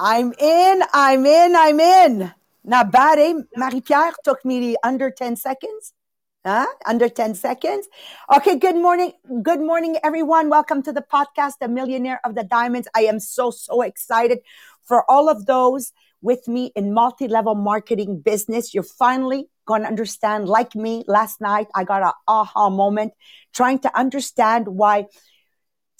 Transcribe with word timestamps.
I'm 0.00 0.32
in, 0.38 0.82
I'm 0.92 1.26
in, 1.26 1.56
I'm 1.56 1.80
in. 1.80 2.32
Not 2.62 2.92
bad, 2.92 3.18
eh? 3.18 3.34
Marie-Pierre 3.56 4.12
took 4.22 4.44
me 4.44 4.76
under 4.84 5.10
10 5.10 5.34
seconds. 5.34 5.92
Huh? 6.46 6.66
Under 6.86 7.08
10 7.08 7.34
seconds. 7.34 7.88
Okay, 8.32 8.56
good 8.56 8.76
morning. 8.76 9.12
Good 9.42 9.60
morning, 9.60 9.96
everyone. 10.04 10.50
Welcome 10.50 10.84
to 10.84 10.92
the 10.92 11.02
podcast, 11.02 11.54
The 11.60 11.66
Millionaire 11.66 12.20
of 12.24 12.36
the 12.36 12.44
Diamonds. 12.44 12.86
I 12.94 13.02
am 13.02 13.18
so, 13.18 13.50
so 13.50 13.82
excited 13.82 14.38
for 14.84 15.04
all 15.10 15.28
of 15.28 15.46
those 15.46 15.92
with 16.22 16.46
me 16.46 16.70
in 16.76 16.94
multi-level 16.94 17.56
marketing 17.56 18.20
business. 18.20 18.72
You're 18.72 18.84
finally 18.84 19.48
going 19.66 19.82
to 19.82 19.88
understand, 19.88 20.48
like 20.48 20.76
me 20.76 21.02
last 21.08 21.40
night, 21.40 21.66
I 21.74 21.82
got 21.82 22.04
an 22.04 22.12
aha 22.28 22.70
moment 22.70 23.14
trying 23.52 23.80
to 23.80 23.98
understand 23.98 24.68
why 24.68 25.06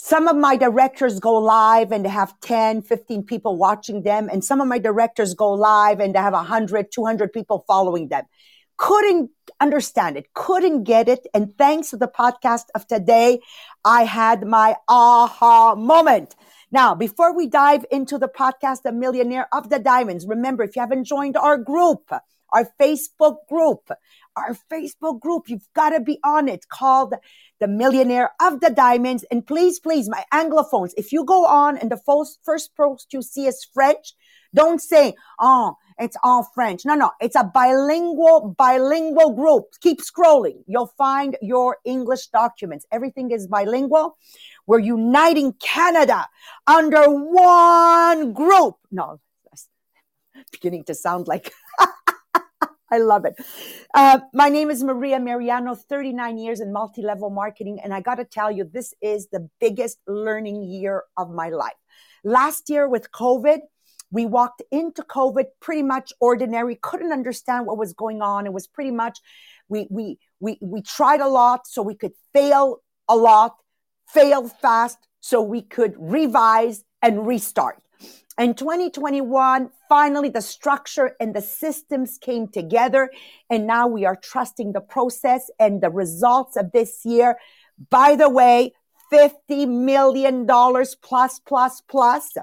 some 0.00 0.28
of 0.28 0.36
my 0.36 0.56
directors 0.56 1.18
go 1.18 1.34
live 1.34 1.90
and 1.90 2.06
have 2.06 2.38
10, 2.40 2.82
15 2.82 3.24
people 3.24 3.56
watching 3.56 4.02
them. 4.02 4.28
And 4.30 4.44
some 4.44 4.60
of 4.60 4.68
my 4.68 4.78
directors 4.78 5.34
go 5.34 5.52
live 5.52 5.98
and 5.98 6.16
have 6.16 6.34
100, 6.34 6.92
200 6.92 7.32
people 7.32 7.64
following 7.66 8.06
them. 8.06 8.24
Couldn't 8.76 9.30
understand 9.60 10.16
it, 10.16 10.32
couldn't 10.34 10.84
get 10.84 11.08
it. 11.08 11.26
And 11.34 11.52
thanks 11.58 11.90
to 11.90 11.96
the 11.96 12.06
podcast 12.06 12.66
of 12.76 12.86
today, 12.86 13.40
I 13.84 14.04
had 14.04 14.46
my 14.46 14.76
aha 14.88 15.74
moment. 15.74 16.36
Now, 16.70 16.94
before 16.94 17.34
we 17.34 17.48
dive 17.48 17.84
into 17.90 18.18
the 18.18 18.28
podcast, 18.28 18.82
The 18.82 18.92
Millionaire 18.92 19.48
of 19.52 19.68
the 19.68 19.80
Diamonds, 19.80 20.26
remember, 20.28 20.62
if 20.62 20.76
you 20.76 20.80
haven't 20.80 21.04
joined 21.04 21.36
our 21.36 21.58
group, 21.58 22.12
our 22.52 22.68
Facebook 22.80 23.38
group, 23.48 23.90
our 24.38 24.56
Facebook 24.70 25.20
group, 25.20 25.48
you've 25.48 25.68
got 25.74 25.90
to 25.90 26.00
be 26.00 26.18
on 26.24 26.48
it 26.48 26.68
called 26.68 27.14
the 27.60 27.68
millionaire 27.68 28.30
of 28.40 28.60
the 28.60 28.70
diamonds. 28.70 29.24
And 29.30 29.46
please, 29.46 29.78
please, 29.78 30.08
my 30.08 30.24
Anglophones, 30.32 30.92
if 30.96 31.12
you 31.12 31.24
go 31.24 31.46
on 31.46 31.76
and 31.76 31.90
the 31.90 32.00
first, 32.06 32.38
first 32.44 32.76
post 32.76 33.12
you 33.12 33.22
see 33.22 33.46
is 33.46 33.66
French, 33.74 34.14
don't 34.54 34.80
say, 34.80 35.14
oh, 35.38 35.76
it's 35.98 36.16
all 36.22 36.48
French. 36.54 36.84
No, 36.84 36.94
no, 36.94 37.10
it's 37.20 37.36
a 37.36 37.44
bilingual, 37.44 38.54
bilingual 38.56 39.34
group. 39.34 39.64
Keep 39.80 40.00
scrolling. 40.00 40.62
You'll 40.66 40.92
find 40.96 41.36
your 41.42 41.78
English 41.84 42.28
documents. 42.28 42.86
Everything 42.92 43.30
is 43.30 43.46
bilingual. 43.46 44.16
We're 44.66 44.78
uniting 44.78 45.54
Canada 45.54 46.28
under 46.66 47.04
one 47.04 48.32
group. 48.32 48.76
No, 48.90 49.20
that's 49.50 49.68
beginning 50.52 50.84
to 50.84 50.94
sound 50.94 51.26
like 51.26 51.52
I 52.90 52.98
love 52.98 53.24
it. 53.24 53.34
Uh, 53.94 54.20
my 54.32 54.48
name 54.48 54.70
is 54.70 54.82
Maria 54.82 55.20
Mariano, 55.20 55.74
39 55.74 56.38
years 56.38 56.60
in 56.60 56.72
multi 56.72 57.02
level 57.02 57.30
marketing. 57.30 57.78
And 57.82 57.92
I 57.92 58.00
got 58.00 58.16
to 58.16 58.24
tell 58.24 58.50
you, 58.50 58.64
this 58.64 58.94
is 59.02 59.28
the 59.28 59.48
biggest 59.60 59.98
learning 60.06 60.62
year 60.62 61.04
of 61.16 61.30
my 61.30 61.50
life. 61.50 61.76
Last 62.24 62.70
year 62.70 62.88
with 62.88 63.12
COVID, 63.12 63.58
we 64.10 64.24
walked 64.24 64.62
into 64.70 65.02
COVID 65.02 65.44
pretty 65.60 65.82
much 65.82 66.12
ordinary, 66.18 66.78
couldn't 66.80 67.12
understand 67.12 67.66
what 67.66 67.76
was 67.76 67.92
going 67.92 68.22
on. 68.22 68.46
It 68.46 68.52
was 68.52 68.66
pretty 68.66 68.90
much, 68.90 69.18
we, 69.68 69.86
we, 69.90 70.18
we, 70.40 70.58
we 70.62 70.80
tried 70.80 71.20
a 71.20 71.28
lot 71.28 71.66
so 71.66 71.82
we 71.82 71.94
could 71.94 72.12
fail 72.32 72.78
a 73.06 73.16
lot, 73.16 73.56
fail 74.08 74.48
fast 74.48 74.98
so 75.20 75.42
we 75.42 75.60
could 75.60 75.94
revise 75.98 76.84
and 77.02 77.26
restart. 77.26 77.82
In 78.38 78.54
2021, 78.54 79.70
finally 79.88 80.28
the 80.28 80.40
structure 80.40 81.16
and 81.18 81.34
the 81.34 81.42
systems 81.42 82.18
came 82.18 82.46
together. 82.46 83.10
And 83.50 83.66
now 83.66 83.88
we 83.88 84.04
are 84.04 84.14
trusting 84.14 84.72
the 84.72 84.80
process 84.80 85.50
and 85.58 85.82
the 85.82 85.90
results 85.90 86.56
of 86.56 86.70
this 86.72 87.04
year. 87.04 87.36
By 87.90 88.14
the 88.14 88.30
way, 88.30 88.74
$50 89.12 89.68
million 89.68 90.46
plus, 90.46 91.40
plus, 91.40 91.80
plus 91.80 92.34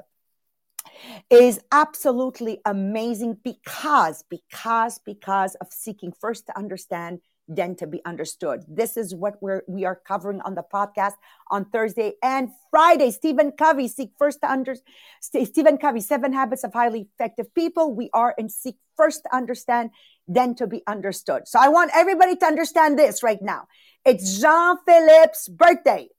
is 1.29 1.59
absolutely 1.72 2.59
amazing 2.66 3.38
because, 3.44 4.23
because, 4.29 5.00
because 5.06 5.56
of 5.56 5.67
seeking 5.72 6.12
first 6.12 6.47
to 6.47 6.57
understand 6.57 7.19
than 7.47 7.75
to 7.75 7.88
be 7.88 8.01
understood. 8.06 8.63
This 8.67 8.97
is 8.97 9.13
what 9.13 9.41
we're 9.41 9.63
we 9.67 9.85
are 9.85 9.95
covering 9.95 10.41
on 10.41 10.56
the 10.56 10.63
podcast 10.63 11.13
on 11.51 11.66
Thursday 11.66 12.13
and 12.23 12.50
Friday. 12.72 13.11
Stephen 13.11 13.51
Covey, 13.51 13.88
seek 13.88 14.11
first 14.17 14.41
to 14.41 14.51
understand. 14.51 14.88
Stephen 15.22 15.78
Covey, 15.78 16.01
Seven 16.01 16.33
Habits 16.33 16.63
of 16.63 16.73
Highly 16.73 17.07
Effective 17.13 17.53
People. 17.53 17.94
We 17.94 18.09
are 18.13 18.33
in 18.38 18.50
seek 18.50 18.78
first 18.97 19.23
to 19.23 19.35
understand, 19.35 19.91
then 20.28 20.56
to 20.56 20.67
be 20.67 20.81
understood. 20.88 21.47
So 21.47 21.59
I 21.59 21.69
want 21.69 21.91
everybody 21.94 22.35
to 22.35 22.45
understand 22.45 22.97
this 22.97 23.22
right 23.22 23.41
now. 23.41 23.67
It's 24.06 24.39
Jean 24.39 24.77
Philippe's 24.85 25.47
birthday. 25.47 26.09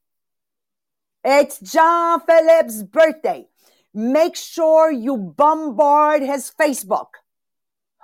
It's 1.24 1.58
Jean 1.60 2.20
Philippe's 2.20 2.82
birthday. 2.82 3.46
Make 3.92 4.36
sure 4.36 4.92
you 4.92 5.16
bombard 5.16 6.22
his 6.22 6.52
Facebook. 6.60 7.08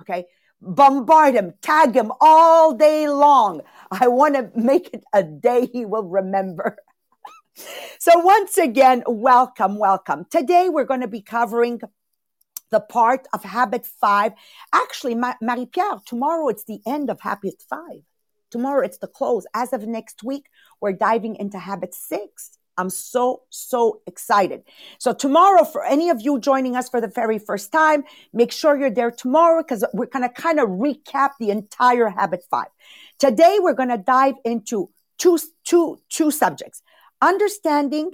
Okay 0.00 0.26
bombard 0.62 1.34
him, 1.34 1.54
tag 1.60 1.94
him 1.94 2.12
all 2.20 2.72
day 2.74 3.08
long. 3.08 3.62
I 3.90 4.08
want 4.08 4.34
to 4.36 4.50
make 4.54 4.90
it 4.94 5.04
a 5.12 5.22
day 5.22 5.66
he 5.66 5.84
will 5.84 6.04
remember. 6.04 6.76
so 7.98 8.18
once 8.20 8.56
again, 8.56 9.02
welcome, 9.06 9.78
welcome. 9.78 10.24
Today 10.30 10.68
we're 10.68 10.84
going 10.84 11.00
to 11.00 11.08
be 11.08 11.20
covering 11.20 11.80
the 12.70 12.80
part 12.80 13.26
of 13.34 13.42
habit 13.44 13.84
five. 13.84 14.32
Actually, 14.72 15.14
Marie-Pierre, 15.14 16.00
tomorrow 16.06 16.48
it's 16.48 16.64
the 16.64 16.80
end 16.86 17.10
of 17.10 17.20
habit 17.20 17.62
five. 17.68 18.02
Tomorrow 18.50 18.84
it's 18.84 18.98
the 18.98 19.08
close. 19.08 19.46
As 19.54 19.72
of 19.72 19.86
next 19.86 20.22
week, 20.22 20.46
we're 20.80 20.92
diving 20.92 21.36
into 21.36 21.58
habit 21.58 21.94
six. 21.94 22.58
I'm 22.78 22.90
so, 22.90 23.42
so 23.50 24.00
excited. 24.06 24.62
So 24.98 25.12
tomorrow, 25.12 25.64
for 25.64 25.84
any 25.84 26.10
of 26.10 26.20
you 26.20 26.40
joining 26.40 26.76
us 26.76 26.88
for 26.88 27.00
the 27.00 27.08
very 27.08 27.38
first 27.38 27.70
time, 27.72 28.04
make 28.32 28.52
sure 28.52 28.76
you're 28.76 28.90
there 28.90 29.10
tomorrow 29.10 29.62
because 29.62 29.84
we're 29.92 30.06
going 30.06 30.28
to 30.28 30.34
kind 30.34 30.58
of 30.58 30.68
recap 30.68 31.30
the 31.38 31.50
entire 31.50 32.08
habit 32.08 32.44
five. 32.50 32.68
Today, 33.18 33.58
we're 33.60 33.74
going 33.74 33.90
to 33.90 33.98
dive 33.98 34.34
into 34.44 34.90
two, 35.18 35.38
two, 35.64 35.98
two 36.08 36.30
subjects, 36.30 36.82
understanding 37.20 38.12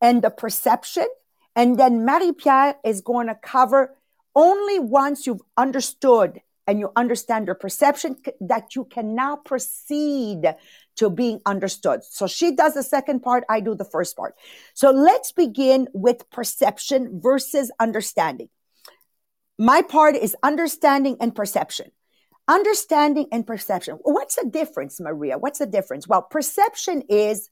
and 0.00 0.22
the 0.22 0.30
perception. 0.30 1.06
And 1.54 1.78
then 1.78 2.04
Marie-Pierre 2.04 2.76
is 2.84 3.02
going 3.02 3.26
to 3.28 3.34
cover 3.34 3.94
only 4.34 4.78
once 4.78 5.26
you've 5.26 5.42
understood 5.56 6.40
and 6.66 6.78
you 6.78 6.90
understand 6.96 7.46
your 7.46 7.54
perception 7.54 8.16
that 8.40 8.74
you 8.74 8.84
can 8.84 9.14
now 9.14 9.36
proceed 9.36 10.54
to 10.96 11.10
being 11.10 11.40
understood. 11.44 12.04
So 12.04 12.26
she 12.26 12.54
does 12.54 12.74
the 12.74 12.82
second 12.82 13.20
part, 13.20 13.44
I 13.48 13.60
do 13.60 13.74
the 13.74 13.84
first 13.84 14.16
part. 14.16 14.34
So 14.74 14.90
let's 14.90 15.32
begin 15.32 15.88
with 15.92 16.28
perception 16.30 17.20
versus 17.20 17.72
understanding. 17.80 18.48
My 19.58 19.82
part 19.82 20.16
is 20.16 20.36
understanding 20.42 21.16
and 21.20 21.34
perception. 21.34 21.90
Understanding 22.48 23.26
and 23.30 23.46
perception. 23.46 23.98
What's 24.02 24.36
the 24.36 24.48
difference, 24.48 25.00
Maria? 25.00 25.38
What's 25.38 25.60
the 25.60 25.66
difference? 25.66 26.08
Well, 26.08 26.22
perception 26.22 27.02
is 27.08 27.48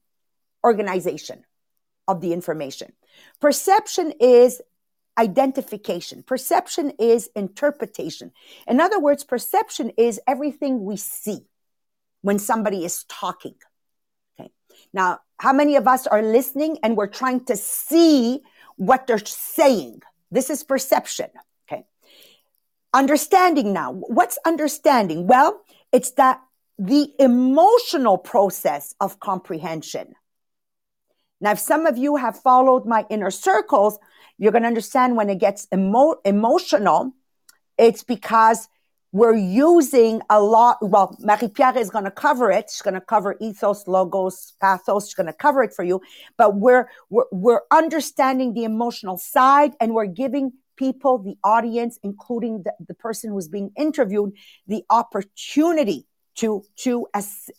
organization 0.64 1.44
of 2.08 2.20
the 2.20 2.32
information. 2.32 2.92
Perception 3.40 4.12
is 4.20 4.60
identification. 5.18 6.22
Perception 6.22 6.92
is 6.98 7.28
interpretation. 7.36 8.32
In 8.66 8.80
other 8.80 8.98
words, 8.98 9.24
perception 9.24 9.90
is 9.96 10.20
everything 10.26 10.84
we 10.84 10.96
see 10.96 11.46
when 12.22 12.38
somebody 12.38 12.84
is 12.84 13.04
talking. 13.04 13.54
Okay. 14.38 14.50
Now, 14.92 15.20
how 15.38 15.52
many 15.52 15.76
of 15.76 15.88
us 15.88 16.06
are 16.06 16.22
listening 16.22 16.78
and 16.82 16.96
we're 16.96 17.06
trying 17.06 17.44
to 17.46 17.56
see 17.56 18.40
what 18.76 19.06
they're 19.06 19.18
saying? 19.24 20.02
This 20.30 20.50
is 20.50 20.62
perception. 20.62 21.30
Okay. 21.68 21.84
Understanding 22.94 23.72
now. 23.72 23.92
What's 23.92 24.38
understanding? 24.46 25.26
Well, 25.26 25.60
it's 25.92 26.12
that 26.12 26.40
the 26.78 27.12
emotional 27.18 28.16
process 28.16 28.94
of 29.00 29.20
comprehension. 29.20 30.14
Now, 31.40 31.52
if 31.52 31.58
some 31.58 31.86
of 31.86 31.96
you 31.96 32.16
have 32.16 32.38
followed 32.38 32.86
my 32.86 33.06
inner 33.10 33.30
circles, 33.30 33.98
you're 34.38 34.52
going 34.52 34.62
to 34.62 34.68
understand 34.68 35.16
when 35.16 35.30
it 35.30 35.38
gets 35.38 35.66
emo- 35.72 36.20
emotional, 36.24 37.12
it's 37.78 38.02
because 38.02 38.68
we're 39.12 39.34
using 39.34 40.22
a 40.30 40.40
lot. 40.40 40.78
Well, 40.80 41.16
Marie-Pierre 41.20 41.76
is 41.76 41.90
going 41.90 42.04
to 42.04 42.10
cover 42.10 42.50
it. 42.50 42.70
She's 42.70 42.82
going 42.82 42.94
to 42.94 43.00
cover 43.00 43.36
ethos, 43.40 43.88
logos, 43.88 44.54
pathos. 44.60 45.08
She's 45.08 45.14
going 45.14 45.26
to 45.26 45.32
cover 45.32 45.62
it 45.64 45.74
for 45.74 45.82
you. 45.82 46.00
But 46.36 46.56
we're, 46.56 46.88
we're, 47.08 47.24
we're 47.32 47.62
understanding 47.70 48.54
the 48.54 48.64
emotional 48.64 49.16
side 49.16 49.72
and 49.80 49.94
we're 49.94 50.06
giving 50.06 50.52
people, 50.76 51.18
the 51.18 51.36
audience, 51.42 51.98
including 52.02 52.62
the, 52.62 52.72
the 52.86 52.94
person 52.94 53.30
who's 53.30 53.48
being 53.48 53.72
interviewed, 53.76 54.32
the 54.66 54.84
opportunity 54.88 56.06
to, 56.36 56.62
to 56.76 57.06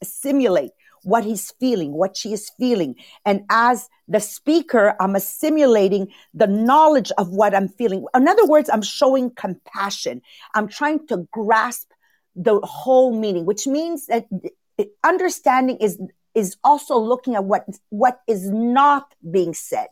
assimilate 0.01 0.71
what 1.03 1.23
he's 1.23 1.51
feeling, 1.51 1.93
what 1.93 2.15
she 2.15 2.33
is 2.33 2.51
feeling. 2.59 2.95
And 3.25 3.43
as 3.49 3.89
the 4.07 4.19
speaker, 4.19 4.95
I'm 4.99 5.15
assimilating 5.15 6.09
the 6.33 6.47
knowledge 6.47 7.11
of 7.17 7.29
what 7.29 7.55
I'm 7.55 7.69
feeling. 7.69 8.05
In 8.13 8.27
other 8.27 8.45
words, 8.45 8.69
I'm 8.69 8.81
showing 8.81 9.31
compassion. 9.31 10.21
I'm 10.53 10.67
trying 10.67 11.07
to 11.07 11.27
grasp 11.31 11.91
the 12.35 12.59
whole 12.61 13.17
meaning, 13.17 13.45
which 13.45 13.67
means 13.67 14.07
that 14.07 14.27
understanding 15.03 15.77
is, 15.77 15.99
is 16.33 16.55
also 16.63 16.97
looking 16.97 17.35
at 17.35 17.43
what, 17.43 17.67
what 17.89 18.21
is 18.27 18.49
not 18.49 19.13
being 19.29 19.53
said. 19.53 19.87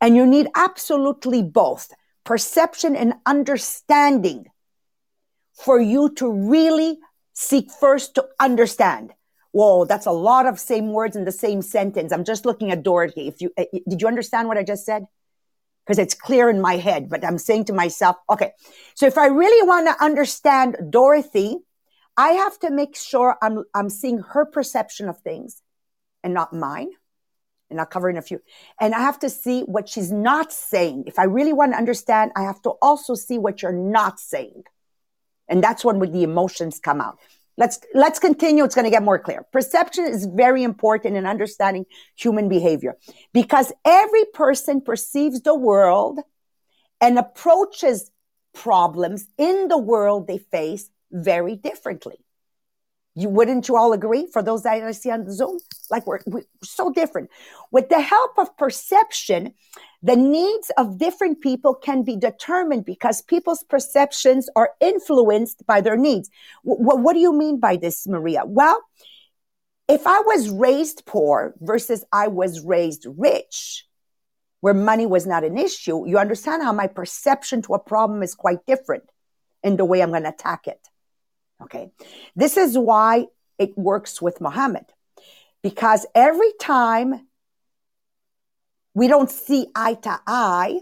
And 0.00 0.16
you 0.16 0.26
need 0.26 0.48
absolutely 0.54 1.42
both 1.42 1.92
perception 2.24 2.96
and 2.96 3.14
understanding 3.24 4.46
for 5.52 5.80
you 5.80 6.10
to 6.14 6.30
really 6.30 6.98
seek 7.32 7.70
first 7.70 8.14
to 8.16 8.26
understand. 8.40 9.12
Whoa, 9.56 9.86
that's 9.86 10.04
a 10.04 10.12
lot 10.12 10.44
of 10.44 10.60
same 10.60 10.92
words 10.92 11.16
in 11.16 11.24
the 11.24 11.32
same 11.32 11.62
sentence. 11.62 12.12
I'm 12.12 12.24
just 12.24 12.44
looking 12.44 12.70
at 12.72 12.82
Dorothy. 12.82 13.26
If 13.26 13.40
you 13.40 13.52
uh, 13.56 13.64
did 13.88 14.02
you 14.02 14.06
understand 14.06 14.48
what 14.48 14.58
I 14.58 14.62
just 14.62 14.84
said? 14.84 15.06
Because 15.82 15.98
it's 15.98 16.12
clear 16.12 16.50
in 16.50 16.60
my 16.60 16.76
head, 16.76 17.08
but 17.08 17.24
I'm 17.24 17.38
saying 17.38 17.64
to 17.66 17.72
myself, 17.72 18.16
okay. 18.28 18.52
So 18.96 19.06
if 19.06 19.16
I 19.16 19.28
really 19.28 19.66
want 19.66 19.86
to 19.86 20.04
understand 20.04 20.76
Dorothy, 20.90 21.56
I 22.18 22.32
have 22.32 22.58
to 22.58 22.70
make 22.70 22.94
sure 22.94 23.38
I'm 23.40 23.64
I'm 23.74 23.88
seeing 23.88 24.18
her 24.18 24.44
perception 24.44 25.08
of 25.08 25.20
things 25.20 25.62
and 26.22 26.34
not 26.34 26.52
mine 26.52 26.90
and 27.70 27.80
I'll 27.80 27.86
cover 27.86 28.10
in 28.10 28.18
a 28.18 28.22
few. 28.22 28.42
And 28.78 28.94
I 28.94 29.00
have 29.00 29.20
to 29.20 29.30
see 29.30 29.62
what 29.62 29.88
she's 29.88 30.12
not 30.12 30.52
saying. 30.52 31.04
If 31.06 31.18
I 31.18 31.24
really 31.24 31.54
want 31.54 31.72
to 31.72 31.78
understand, 31.78 32.32
I 32.36 32.42
have 32.42 32.60
to 32.62 32.72
also 32.82 33.14
see 33.14 33.38
what 33.38 33.62
you're 33.62 33.72
not 33.72 34.20
saying. 34.20 34.64
And 35.48 35.64
that's 35.64 35.82
when 35.82 35.98
the 35.98 36.24
emotions 36.24 36.78
come 36.78 37.00
out. 37.00 37.18
Let's, 37.58 37.80
let's 37.94 38.18
continue. 38.18 38.64
It's 38.64 38.74
going 38.74 38.84
to 38.84 38.90
get 38.90 39.02
more 39.02 39.18
clear. 39.18 39.46
Perception 39.50 40.04
is 40.04 40.26
very 40.26 40.62
important 40.62 41.16
in 41.16 41.26
understanding 41.26 41.86
human 42.14 42.48
behavior 42.48 42.96
because 43.32 43.72
every 43.84 44.24
person 44.34 44.82
perceives 44.82 45.40
the 45.40 45.54
world 45.54 46.20
and 47.00 47.18
approaches 47.18 48.10
problems 48.52 49.28
in 49.38 49.68
the 49.68 49.78
world 49.78 50.26
they 50.26 50.38
face 50.38 50.90
very 51.10 51.56
differently. 51.56 52.25
You 53.18 53.30
wouldn't 53.30 53.66
you 53.66 53.76
all 53.76 53.94
agree? 53.94 54.28
For 54.30 54.42
those 54.42 54.62
that 54.64 54.82
I 54.82 54.92
see 54.92 55.10
on 55.10 55.30
Zoom, 55.30 55.58
like 55.90 56.06
we're, 56.06 56.20
we're 56.26 56.44
so 56.62 56.92
different. 56.92 57.30
With 57.70 57.88
the 57.88 58.00
help 58.00 58.38
of 58.38 58.54
perception, 58.58 59.54
the 60.02 60.16
needs 60.16 60.70
of 60.76 60.98
different 60.98 61.40
people 61.40 61.74
can 61.74 62.02
be 62.02 62.14
determined 62.14 62.84
because 62.84 63.22
people's 63.22 63.62
perceptions 63.62 64.50
are 64.54 64.72
influenced 64.80 65.66
by 65.66 65.80
their 65.80 65.96
needs. 65.96 66.28
W- 66.64 67.00
what 67.02 67.14
do 67.14 67.20
you 67.20 67.32
mean 67.32 67.58
by 67.58 67.76
this, 67.76 68.06
Maria? 68.06 68.42
Well, 68.44 68.82
if 69.88 70.06
I 70.06 70.20
was 70.20 70.50
raised 70.50 71.06
poor 71.06 71.54
versus 71.60 72.04
I 72.12 72.28
was 72.28 72.60
raised 72.60 73.06
rich, 73.16 73.86
where 74.60 74.74
money 74.74 75.06
was 75.06 75.26
not 75.26 75.42
an 75.42 75.56
issue, 75.56 76.06
you 76.06 76.18
understand 76.18 76.62
how 76.62 76.72
my 76.72 76.86
perception 76.86 77.62
to 77.62 77.74
a 77.74 77.78
problem 77.78 78.22
is 78.22 78.34
quite 78.34 78.66
different 78.66 79.04
in 79.62 79.76
the 79.76 79.86
way 79.86 80.02
I'm 80.02 80.10
going 80.10 80.24
to 80.24 80.28
attack 80.28 80.66
it. 80.66 80.86
Okay. 81.62 81.90
This 82.34 82.56
is 82.56 82.76
why 82.76 83.26
it 83.58 83.76
works 83.76 84.20
with 84.20 84.40
Muhammad. 84.40 84.86
Because 85.62 86.06
every 86.14 86.52
time 86.60 87.26
we 88.94 89.08
don't 89.08 89.30
see 89.30 89.66
eye 89.74 89.94
to 89.94 90.20
eye, 90.26 90.80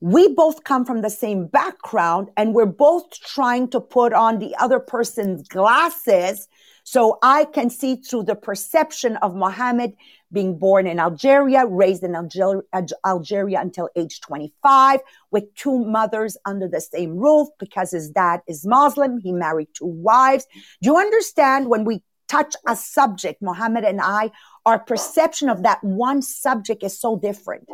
we 0.00 0.28
both 0.28 0.64
come 0.64 0.84
from 0.84 1.00
the 1.00 1.10
same 1.10 1.46
background 1.46 2.28
and 2.36 2.54
we're 2.54 2.66
both 2.66 3.10
trying 3.20 3.68
to 3.68 3.80
put 3.80 4.12
on 4.12 4.38
the 4.38 4.54
other 4.58 4.78
person's 4.78 5.48
glasses 5.48 6.48
so 6.84 7.18
I 7.22 7.46
can 7.46 7.70
see 7.70 7.96
through 7.96 8.24
the 8.24 8.36
perception 8.36 9.16
of 9.16 9.34
Mohammed 9.34 9.94
being 10.30 10.58
born 10.58 10.86
in 10.86 11.00
Algeria, 11.00 11.66
raised 11.66 12.02
in 12.02 12.14
Alger- 12.14 12.64
Algeria 13.06 13.60
until 13.60 13.88
age 13.96 14.20
25 14.20 15.00
with 15.30 15.54
two 15.54 15.84
mothers 15.84 16.36
under 16.44 16.68
the 16.68 16.80
same 16.80 17.16
roof 17.16 17.48
because 17.58 17.90
his 17.90 18.10
dad 18.10 18.40
is 18.46 18.66
Muslim. 18.66 19.18
He 19.18 19.32
married 19.32 19.68
two 19.74 19.86
wives. 19.86 20.46
Do 20.82 20.90
you 20.90 20.96
understand 20.98 21.68
when 21.68 21.84
we 21.84 22.02
touch 22.28 22.54
a 22.66 22.76
subject, 22.76 23.40
Mohammed 23.40 23.84
and 23.84 24.00
I, 24.00 24.30
our 24.66 24.78
perception 24.78 25.48
of 25.48 25.62
that 25.62 25.82
one 25.82 26.20
subject 26.20 26.82
is 26.82 26.98
so 26.98 27.16
different. 27.16 27.68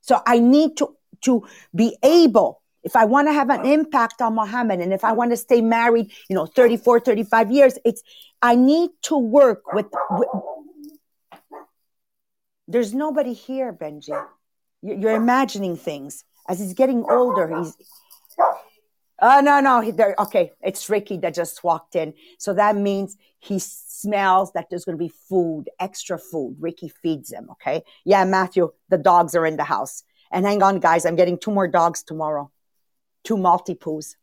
So 0.00 0.20
I 0.26 0.38
need 0.38 0.76
to, 0.78 0.96
to 1.22 1.46
be 1.74 1.96
able 2.02 2.62
if 2.82 2.96
I 2.96 3.04
want 3.04 3.28
to 3.28 3.32
have 3.32 3.50
an 3.50 3.66
impact 3.66 4.22
on 4.22 4.34
Muhammad 4.34 4.80
and 4.80 4.92
if 4.92 5.04
I 5.04 5.12
want 5.12 5.30
to 5.32 5.36
stay 5.36 5.60
married, 5.60 6.10
you 6.28 6.36
know, 6.36 6.46
34, 6.46 7.00
35 7.00 7.50
years, 7.50 7.78
it's, 7.84 8.02
I 8.40 8.54
need 8.54 8.90
to 9.02 9.16
work 9.16 9.72
with, 9.72 9.86
with 10.10 10.28
there's 12.68 12.94
nobody 12.94 13.32
here, 13.32 13.72
Benji. 13.72 14.22
You're 14.82 15.16
imagining 15.16 15.76
things. 15.76 16.24
As 16.48 16.60
he's 16.60 16.74
getting 16.74 17.04
older, 17.08 17.58
he's. 17.58 17.74
Oh, 19.20 19.40
no, 19.40 19.60
no. 19.60 19.82
Okay. 20.18 20.52
It's 20.62 20.88
Ricky 20.88 21.16
that 21.18 21.34
just 21.34 21.64
walked 21.64 21.96
in. 21.96 22.14
So 22.38 22.54
that 22.54 22.76
means 22.76 23.16
he 23.40 23.58
smells 23.58 24.52
that 24.52 24.70
there's 24.70 24.84
going 24.84 24.96
to 24.96 25.02
be 25.02 25.12
food, 25.28 25.64
extra 25.80 26.18
food. 26.18 26.56
Ricky 26.60 26.92
feeds 27.02 27.32
him. 27.32 27.48
Okay. 27.52 27.82
Yeah, 28.04 28.24
Matthew, 28.24 28.70
the 28.88 28.98
dogs 28.98 29.34
are 29.34 29.46
in 29.46 29.56
the 29.56 29.64
house. 29.64 30.04
And 30.30 30.46
hang 30.46 30.62
on, 30.62 30.78
guys. 30.78 31.04
I'm 31.04 31.16
getting 31.16 31.38
two 31.38 31.50
more 31.50 31.68
dogs 31.68 32.02
tomorrow. 32.02 32.50
Two 33.24 33.36
Maltipoos. 33.36 34.16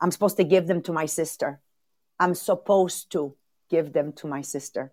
I'm 0.00 0.10
supposed 0.10 0.36
to 0.36 0.44
give 0.44 0.66
them 0.66 0.82
to 0.82 0.92
my 0.92 1.06
sister. 1.06 1.60
I'm 2.18 2.34
supposed 2.34 3.10
to 3.12 3.36
give 3.70 3.92
them 3.92 4.12
to 4.14 4.26
my 4.26 4.42
sister. 4.42 4.92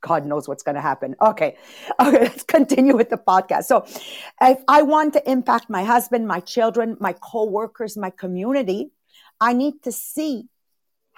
God 0.00 0.26
knows 0.26 0.48
what's 0.48 0.62
going 0.62 0.74
to 0.74 0.80
happen. 0.80 1.16
Okay. 1.20 1.56
Okay. 2.00 2.20
Let's 2.20 2.44
continue 2.44 2.96
with 2.96 3.10
the 3.10 3.16
podcast. 3.16 3.64
So 3.64 3.84
if 4.40 4.58
I 4.68 4.82
want 4.82 5.14
to 5.14 5.30
impact 5.30 5.68
my 5.68 5.84
husband, 5.84 6.26
my 6.26 6.40
children, 6.40 6.96
my 7.00 7.12
co-workers, 7.12 7.96
my 7.96 8.10
community, 8.10 8.90
I 9.40 9.52
need 9.52 9.82
to 9.84 9.92
see 9.92 10.48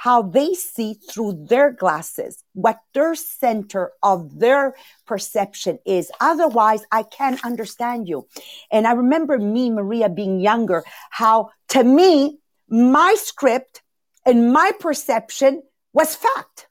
how 0.00 0.22
they 0.22 0.54
see 0.54 0.94
through 0.94 1.44
their 1.46 1.70
glasses, 1.70 2.42
what 2.54 2.78
their 2.94 3.14
center 3.14 3.92
of 4.02 4.38
their 4.38 4.74
perception 5.06 5.78
is. 5.84 6.10
Otherwise, 6.20 6.82
I 6.90 7.02
can't 7.02 7.44
understand 7.44 8.08
you. 8.08 8.26
And 8.72 8.86
I 8.86 8.92
remember 8.92 9.38
me, 9.38 9.68
Maria, 9.68 10.08
being 10.08 10.40
younger, 10.40 10.84
how 11.10 11.50
to 11.68 11.84
me, 11.84 12.38
my 12.66 13.14
script 13.18 13.82
and 14.24 14.54
my 14.54 14.72
perception 14.80 15.62
was 15.92 16.16
fact. 16.16 16.68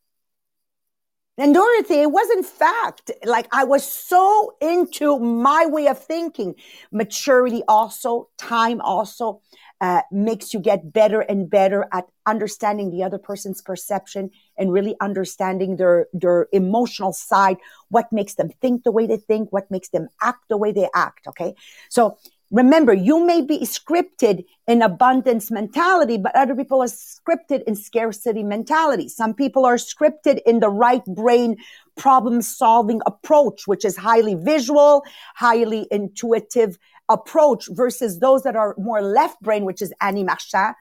And 1.37 1.53
Dorothy, 1.53 2.01
it 2.01 2.11
wasn't 2.11 2.47
fact. 2.47 3.11
Like 3.23 3.47
I 3.51 3.63
was 3.63 3.85
so 3.85 4.55
into 4.59 5.19
my 5.19 5.67
way 5.67 5.87
of 5.87 6.03
thinking. 6.03 6.55
Maturity 6.91 7.61
also, 7.67 8.29
time 8.39 8.81
also 8.81 9.41
uh, 9.81 10.01
makes 10.11 10.53
you 10.53 10.59
get 10.59 10.91
better 10.91 11.21
and 11.21 11.49
better 11.49 11.87
at 11.91 12.05
understanding 12.25 12.91
the 12.91 13.03
other 13.03 13.17
person's 13.17 13.61
perception 13.61 14.29
and 14.57 14.71
really 14.73 14.95
understanding 15.01 15.77
their 15.77 16.07
their 16.13 16.47
emotional 16.51 17.13
side. 17.13 17.57
What 17.89 18.11
makes 18.11 18.35
them 18.35 18.49
think 18.61 18.83
the 18.83 18.91
way 18.91 19.07
they 19.07 19.17
think? 19.17 19.51
What 19.51 19.71
makes 19.71 19.89
them 19.89 20.09
act 20.21 20.49
the 20.49 20.57
way 20.57 20.71
they 20.71 20.89
act? 20.93 21.27
Okay, 21.27 21.55
so 21.89 22.17
Remember, 22.51 22.93
you 22.93 23.23
may 23.23 23.41
be 23.41 23.59
scripted 23.59 24.43
in 24.67 24.81
abundance 24.81 25.51
mentality, 25.51 26.17
but 26.17 26.35
other 26.35 26.55
people 26.55 26.81
are 26.81 26.87
scripted 26.87 27.61
in 27.67 27.75
scarcity 27.75 28.43
mentality. 28.43 29.07
Some 29.07 29.35
people 29.35 29.65
are 29.65 29.75
scripted 29.75 30.39
in 30.47 30.59
the 30.59 30.69
right 30.69 31.05
brain 31.05 31.57
problem 31.95 32.41
solving 32.41 33.01
approach, 33.05 33.67
which 33.67 33.85
is 33.85 33.97
highly 33.97 34.33
visual, 34.33 35.03
highly 35.35 35.87
intuitive 35.91 36.79
approach 37.09 37.67
versus 37.69 38.19
those 38.19 38.43
that 38.43 38.55
are 38.55 38.75
more 38.77 39.01
left 39.01 39.41
brain, 39.41 39.65
which 39.65 39.81
is 39.81 39.93
Annie 39.99 40.23
Marchand, 40.23 40.75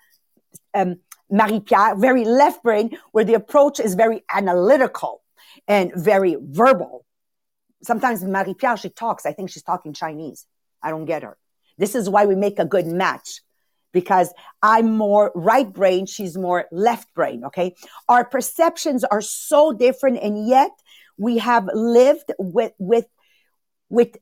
um, 0.75 0.97
Marie 1.30 1.61
Pierre, 1.61 1.97
very 1.97 2.25
left 2.25 2.62
brain, 2.62 2.97
where 3.12 3.25
the 3.25 3.35
approach 3.35 3.80
is 3.80 3.94
very 3.94 4.23
analytical 4.32 5.23
and 5.66 5.92
very 5.94 6.37
verbal. 6.40 7.04
Sometimes 7.82 8.25
Marie 8.25 8.54
Pierre, 8.54 8.76
she 8.76 8.88
talks. 8.88 9.26
I 9.26 9.32
think 9.32 9.50
she's 9.50 9.62
talking 9.62 9.92
Chinese. 9.92 10.47
I 10.82 10.90
don't 10.90 11.04
get 11.04 11.23
her. 11.23 11.37
This 11.76 11.94
is 11.94 12.08
why 12.08 12.26
we 12.26 12.35
make 12.35 12.58
a 12.58 12.64
good 12.64 12.87
match 12.87 13.40
because 13.92 14.32
I'm 14.62 14.97
more 14.97 15.32
right 15.35 15.70
brain, 15.70 16.06
she's 16.06 16.37
more 16.37 16.66
left 16.70 17.12
brain. 17.14 17.44
Okay. 17.47 17.75
Our 18.08 18.25
perceptions 18.25 19.04
are 19.04 19.23
so 19.23 19.73
different. 19.73 20.18
And 20.23 20.47
yet 20.47 20.70
we 21.16 21.38
have 21.38 21.68
lived 21.73 22.32
with, 22.38 22.73
with, 22.78 23.06
with 23.88 24.16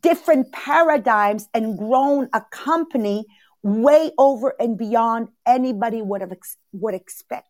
different 0.00 0.52
paradigms 0.52 1.48
and 1.54 1.78
grown 1.78 2.28
a 2.32 2.42
company 2.50 3.24
way 3.62 4.10
over 4.18 4.54
and 4.60 4.76
beyond 4.76 5.28
anybody 5.46 6.02
would 6.02 6.20
have, 6.20 6.32
ex- 6.32 6.56
would 6.72 6.94
expect. 6.94 7.48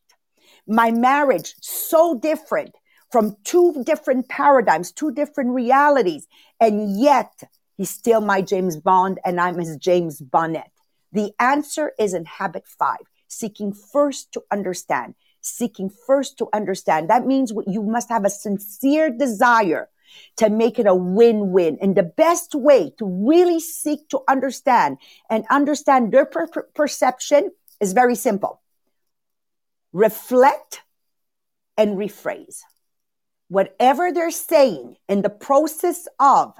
My 0.66 0.90
marriage, 0.90 1.54
so 1.60 2.18
different 2.18 2.74
from 3.10 3.36
two 3.44 3.82
different 3.84 4.28
paradigms, 4.28 4.92
two 4.92 5.12
different 5.12 5.50
realities. 5.50 6.26
And 6.60 6.98
yet 7.00 7.42
he's 7.76 7.90
still 7.90 8.20
my 8.20 8.40
James 8.40 8.76
Bond 8.76 9.20
and 9.24 9.40
I'm 9.40 9.58
his 9.58 9.76
James 9.76 10.20
Bonnet. 10.20 10.70
The 11.12 11.32
answer 11.38 11.92
is 11.98 12.14
in 12.14 12.24
habit 12.24 12.64
five, 12.66 13.04
seeking 13.28 13.74
first 13.74 14.32
to 14.32 14.42
understand, 14.50 15.14
seeking 15.42 15.90
first 16.06 16.38
to 16.38 16.48
understand. 16.54 17.10
That 17.10 17.26
means 17.26 17.52
you 17.66 17.82
must 17.82 18.08
have 18.08 18.24
a 18.24 18.30
sincere 18.30 19.10
desire 19.10 19.88
to 20.36 20.50
make 20.50 20.78
it 20.78 20.86
a 20.86 20.94
win-win. 20.94 21.78
And 21.80 21.96
the 21.96 22.02
best 22.02 22.54
way 22.54 22.92
to 22.98 23.04
really 23.06 23.60
seek 23.60 24.08
to 24.10 24.20
understand 24.28 24.98
and 25.28 25.44
understand 25.50 26.12
their 26.12 26.26
per- 26.26 26.68
perception 26.74 27.50
is 27.80 27.92
very 27.92 28.14
simple. 28.14 28.60
Reflect 29.92 30.82
and 31.76 31.96
rephrase. 31.96 32.60
Whatever 33.48 34.12
they're 34.12 34.30
saying 34.30 34.96
in 35.08 35.22
the 35.22 35.30
process 35.30 36.08
of 36.18 36.54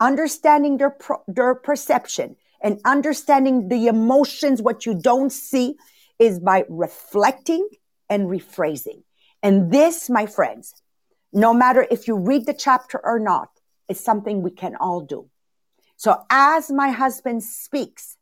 understanding 0.00 0.78
their, 0.78 0.90
pro- 0.90 1.22
their 1.26 1.54
perception 1.54 2.36
and 2.62 2.80
understanding 2.84 3.68
the 3.68 3.86
emotions, 3.86 4.62
what 4.62 4.86
you 4.86 4.94
don't 4.94 5.30
see 5.30 5.76
is 6.18 6.40
by 6.40 6.64
reflecting 6.68 7.68
and 8.08 8.26
rephrasing. 8.26 9.02
And 9.42 9.70
this, 9.70 10.08
my 10.10 10.26
friends, 10.26 10.74
no 11.32 11.52
matter 11.52 11.86
if 11.90 12.08
you 12.08 12.16
read 12.16 12.46
the 12.46 12.54
chapter 12.54 13.00
or 13.04 13.18
not, 13.18 13.48
is 13.88 14.00
something 14.00 14.42
we 14.42 14.50
can 14.50 14.76
all 14.76 15.00
do. 15.00 15.28
So 15.96 16.22
as 16.30 16.70
my 16.70 16.90
husband 16.90 17.42
speaks, 17.42 18.16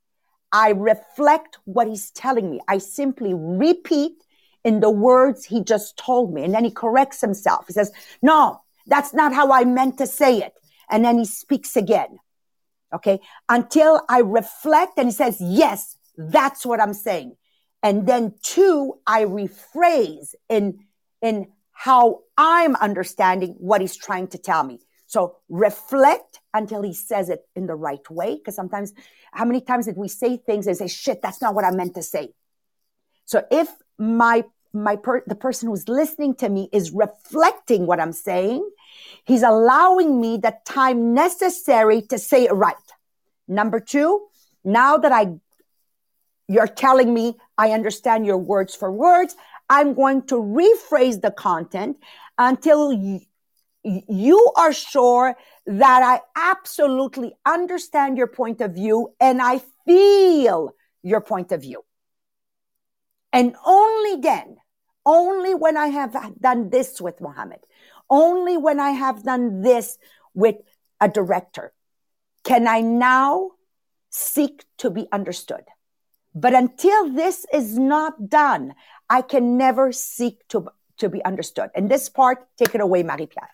I 0.52 0.70
reflect 0.70 1.58
what 1.64 1.88
he's 1.88 2.10
telling 2.10 2.50
me. 2.50 2.60
I 2.68 2.78
simply 2.78 3.34
repeat 3.34 4.14
in 4.64 4.80
the 4.80 4.90
words 4.90 5.44
he 5.44 5.62
just 5.62 5.96
told 5.96 6.32
me. 6.32 6.42
And 6.42 6.54
then 6.54 6.64
he 6.64 6.70
corrects 6.70 7.20
himself. 7.20 7.66
He 7.66 7.72
says, 7.72 7.92
no, 8.22 8.62
that's 8.86 9.12
not 9.12 9.34
how 9.34 9.52
I 9.52 9.64
meant 9.64 9.98
to 9.98 10.06
say 10.06 10.38
it. 10.38 10.54
And 10.88 11.04
then 11.04 11.18
he 11.18 11.24
speaks 11.24 11.76
again. 11.76 12.18
Okay. 12.94 13.20
Until 13.48 14.00
I 14.08 14.20
reflect 14.20 14.98
and 14.98 15.08
he 15.08 15.12
says, 15.12 15.36
yes, 15.40 15.96
that's 16.16 16.64
what 16.64 16.80
I'm 16.80 16.94
saying. 16.94 17.36
And 17.82 18.06
then 18.06 18.34
two, 18.42 18.94
I 19.06 19.24
rephrase 19.24 20.34
in, 20.48 20.80
in 21.20 21.48
how 21.78 22.22
I'm 22.38 22.74
understanding 22.76 23.54
what 23.58 23.82
he's 23.82 23.96
trying 23.96 24.28
to 24.28 24.38
tell 24.38 24.64
me. 24.64 24.80
So 25.06 25.36
reflect 25.50 26.40
until 26.54 26.80
he 26.80 26.94
says 26.94 27.28
it 27.28 27.46
in 27.54 27.66
the 27.66 27.74
right 27.74 28.00
way. 28.10 28.36
Because 28.36 28.56
sometimes, 28.56 28.94
how 29.30 29.44
many 29.44 29.60
times 29.60 29.84
did 29.84 29.98
we 29.98 30.08
say 30.08 30.38
things 30.38 30.66
and 30.66 30.74
say, 30.74 30.88
shit, 30.88 31.20
that's 31.20 31.42
not 31.42 31.54
what 31.54 31.66
I 31.66 31.70
meant 31.72 31.94
to 31.96 32.02
say. 32.02 32.30
So 33.26 33.44
if 33.50 33.68
my, 33.98 34.44
my, 34.72 34.96
per, 34.96 35.22
the 35.26 35.34
person 35.34 35.68
who's 35.68 35.86
listening 35.86 36.34
to 36.36 36.48
me 36.48 36.70
is 36.72 36.92
reflecting 36.92 37.86
what 37.86 38.00
I'm 38.00 38.12
saying, 38.12 38.66
he's 39.24 39.42
allowing 39.42 40.18
me 40.18 40.38
the 40.38 40.56
time 40.64 41.12
necessary 41.12 42.00
to 42.08 42.18
say 42.18 42.44
it 42.44 42.52
right. 42.52 42.74
Number 43.46 43.80
two, 43.80 44.26
now 44.64 44.96
that 44.96 45.12
I, 45.12 45.34
you're 46.48 46.66
telling 46.66 47.12
me 47.12 47.36
I 47.58 47.72
understand 47.72 48.24
your 48.24 48.38
words 48.38 48.74
for 48.74 48.90
words, 48.90 49.36
I'm 49.68 49.94
going 49.94 50.22
to 50.26 50.36
rephrase 50.36 51.20
the 51.20 51.30
content 51.30 51.96
until 52.38 52.92
you, 52.92 53.20
you 53.82 54.52
are 54.56 54.72
sure 54.72 55.36
that 55.66 56.02
I 56.02 56.20
absolutely 56.36 57.34
understand 57.44 58.18
your 58.18 58.26
point 58.26 58.60
of 58.60 58.74
view 58.74 59.14
and 59.20 59.40
I 59.42 59.60
feel 59.84 60.74
your 61.02 61.20
point 61.20 61.52
of 61.52 61.62
view. 61.62 61.84
And 63.32 63.54
only 63.64 64.20
then, 64.20 64.56
only 65.04 65.54
when 65.54 65.76
I 65.76 65.88
have 65.88 66.16
done 66.40 66.70
this 66.70 67.00
with 67.00 67.20
Mohammed, 67.20 67.60
only 68.10 68.56
when 68.56 68.80
I 68.80 68.90
have 68.90 69.22
done 69.22 69.62
this 69.62 69.98
with 70.34 70.56
a 71.00 71.08
director, 71.08 71.72
can 72.44 72.66
I 72.66 72.80
now 72.80 73.52
seek 74.10 74.64
to 74.78 74.90
be 74.90 75.06
understood. 75.12 75.64
But 76.34 76.54
until 76.54 77.12
this 77.12 77.46
is 77.52 77.78
not 77.78 78.28
done, 78.28 78.74
I 79.08 79.22
can 79.22 79.56
never 79.56 79.92
seek 79.92 80.46
to, 80.48 80.68
to 80.98 81.08
be 81.08 81.24
understood. 81.24 81.70
And 81.74 81.90
this 81.90 82.08
part, 82.08 82.46
take 82.56 82.74
it 82.74 82.80
away, 82.80 83.02
Marie-Pierre. 83.02 83.50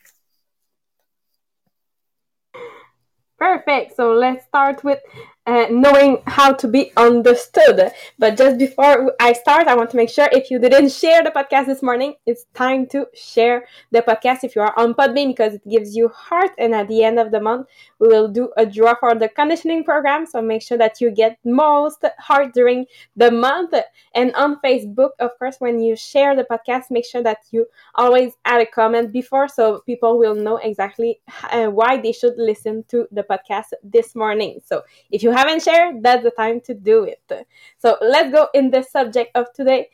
Perfect. 3.39 3.97
So 3.97 4.13
let's 4.13 4.47
start 4.47 4.85
with 4.85 5.01
uh, 5.47 5.67
knowing 5.71 6.23
how 6.27 6.53
to 6.53 6.69
be 6.69 6.93
understood. 6.97 7.91
But 8.19 8.37
just 8.37 8.59
before 8.59 9.13
I 9.21 9.33
start, 9.33 9.67
I 9.67 9.75
want 9.75 9.91
to 9.91 9.97
make 9.97 10.09
sure 10.09 10.29
if 10.31 10.51
you 10.51 10.59
didn't 10.59 10.91
share 10.91 11.23
the 11.23 11.31
podcast 11.31 11.67
this 11.67 11.83
morning, 11.83 12.15
it's 12.27 12.45
time 12.55 12.87
to 12.89 13.07
share 13.15 13.67
the 13.91 14.03
podcast 14.03 14.45
if 14.45 14.55
you 14.55 14.63
are 14.63 14.79
on 14.79 14.95
Podbean 14.95 15.29
because 15.29 15.55
it 15.55 15.69
gives 15.69 15.97
you 15.97 16.09
heart. 16.09 16.51
And 16.59 16.75
at 16.75 16.89
the 16.89 17.03
end 17.03 17.19
of 17.19 17.33
the 17.33 17.41
month, 17.41 17.67
we 17.99 18.09
will 18.09 18.29
do 18.29 18.53
a 18.57 18.67
draw 18.67 18.95
for 18.95 19.15
the 19.15 19.29
conditioning 19.29 19.85
program. 19.85 20.27
So 20.27 20.41
make 20.41 20.63
sure 20.63 20.79
that 20.79 21.01
you 21.01 21.11
get 21.11 21.39
most 21.45 22.05
heart 22.19 22.55
during 22.55 22.87
the 23.17 23.31
month. 23.31 23.75
And 24.15 24.33
on 24.35 24.61
Facebook, 24.61 25.11
of 25.19 25.37
course, 25.39 25.57
when 25.59 25.81
you 25.81 25.97
share 25.97 26.37
the 26.37 26.45
podcast, 26.45 26.85
make 26.91 27.05
sure 27.05 27.23
that 27.23 27.39
you 27.51 27.67
always 27.97 28.35
add 28.45 28.61
a 28.61 28.67
comment 28.67 29.13
before 29.13 29.49
so 29.49 29.81
people 29.87 30.19
will 30.19 30.35
know 30.35 30.59
exactly 30.59 31.21
uh, 31.51 31.67
why 31.67 32.01
they 32.01 32.13
should 32.13 32.35
listen 32.37 32.85
to 32.89 33.09
the 33.11 33.25
podcast 33.25 33.73
this 33.83 34.15
morning. 34.15 34.61
So 34.65 34.83
if 35.11 35.23
you 35.23 35.32
haven't 35.33 35.63
shared, 35.63 36.03
that's 36.03 36.23
the 36.23 36.31
time 36.31 36.61
to 36.63 36.75
do 36.75 37.05
it. 37.05 37.47
So 37.79 37.97
let's 38.01 38.33
go 38.33 38.49
in 38.55 38.71
the 38.71 38.83
subject 38.83 39.33
of 39.35 39.53
today 39.53 39.89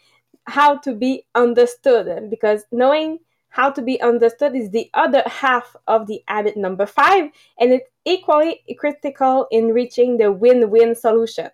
how 0.45 0.79
to 0.79 0.95
be 0.95 1.25
understood 1.35 2.31
because 2.31 2.65
knowing 2.73 3.19
how 3.51 3.71
to 3.71 3.83
be 3.83 4.01
understood 4.01 4.55
is 4.55 4.71
the 4.71 4.91
other 4.95 5.23
half 5.27 5.75
of 5.87 6.07
the 6.07 6.23
habit 6.29 6.57
number 6.57 6.87
five, 6.87 7.31
and 7.59 7.73
it's 7.73 7.91
equally 8.05 8.63
critical 8.79 9.47
in 9.51 9.69
reaching 9.69 10.17
the 10.17 10.31
win 10.31 10.71
win 10.71 10.95
solution. 10.95 11.51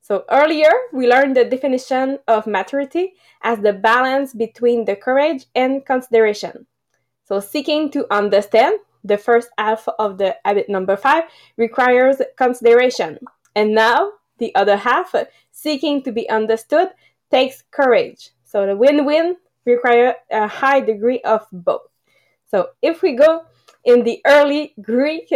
So, 0.00 0.24
earlier 0.30 0.70
we 0.92 1.08
learned 1.08 1.36
the 1.36 1.44
definition 1.44 2.18
of 2.28 2.46
maturity 2.46 3.14
as 3.42 3.58
the 3.58 3.72
balance 3.72 4.34
between 4.34 4.84
the 4.84 4.94
courage 4.94 5.46
and 5.54 5.84
consideration. 5.84 6.66
So, 7.24 7.40
seeking 7.40 7.90
to 7.90 8.06
understand 8.14 8.78
the 9.06 9.18
first 9.18 9.48
half 9.58 9.88
of 9.98 10.18
the 10.18 10.36
habit 10.44 10.68
number 10.68 10.96
five 10.96 11.24
requires 11.56 12.20
consideration. 12.36 13.18
And 13.54 13.74
now 13.74 14.12
the 14.38 14.54
other 14.54 14.76
half, 14.76 15.14
seeking 15.50 16.02
to 16.02 16.12
be 16.12 16.28
understood, 16.28 16.88
takes 17.30 17.64
courage. 17.70 18.30
So 18.44 18.66
the 18.66 18.76
win 18.76 19.04
win 19.04 19.36
require 19.64 20.14
a 20.30 20.46
high 20.46 20.80
degree 20.80 21.20
of 21.22 21.46
both. 21.52 21.88
So 22.46 22.70
if 22.82 23.02
we 23.02 23.14
go 23.14 23.44
in 23.84 24.04
the 24.04 24.20
early 24.26 24.74
Greek, 24.80 25.28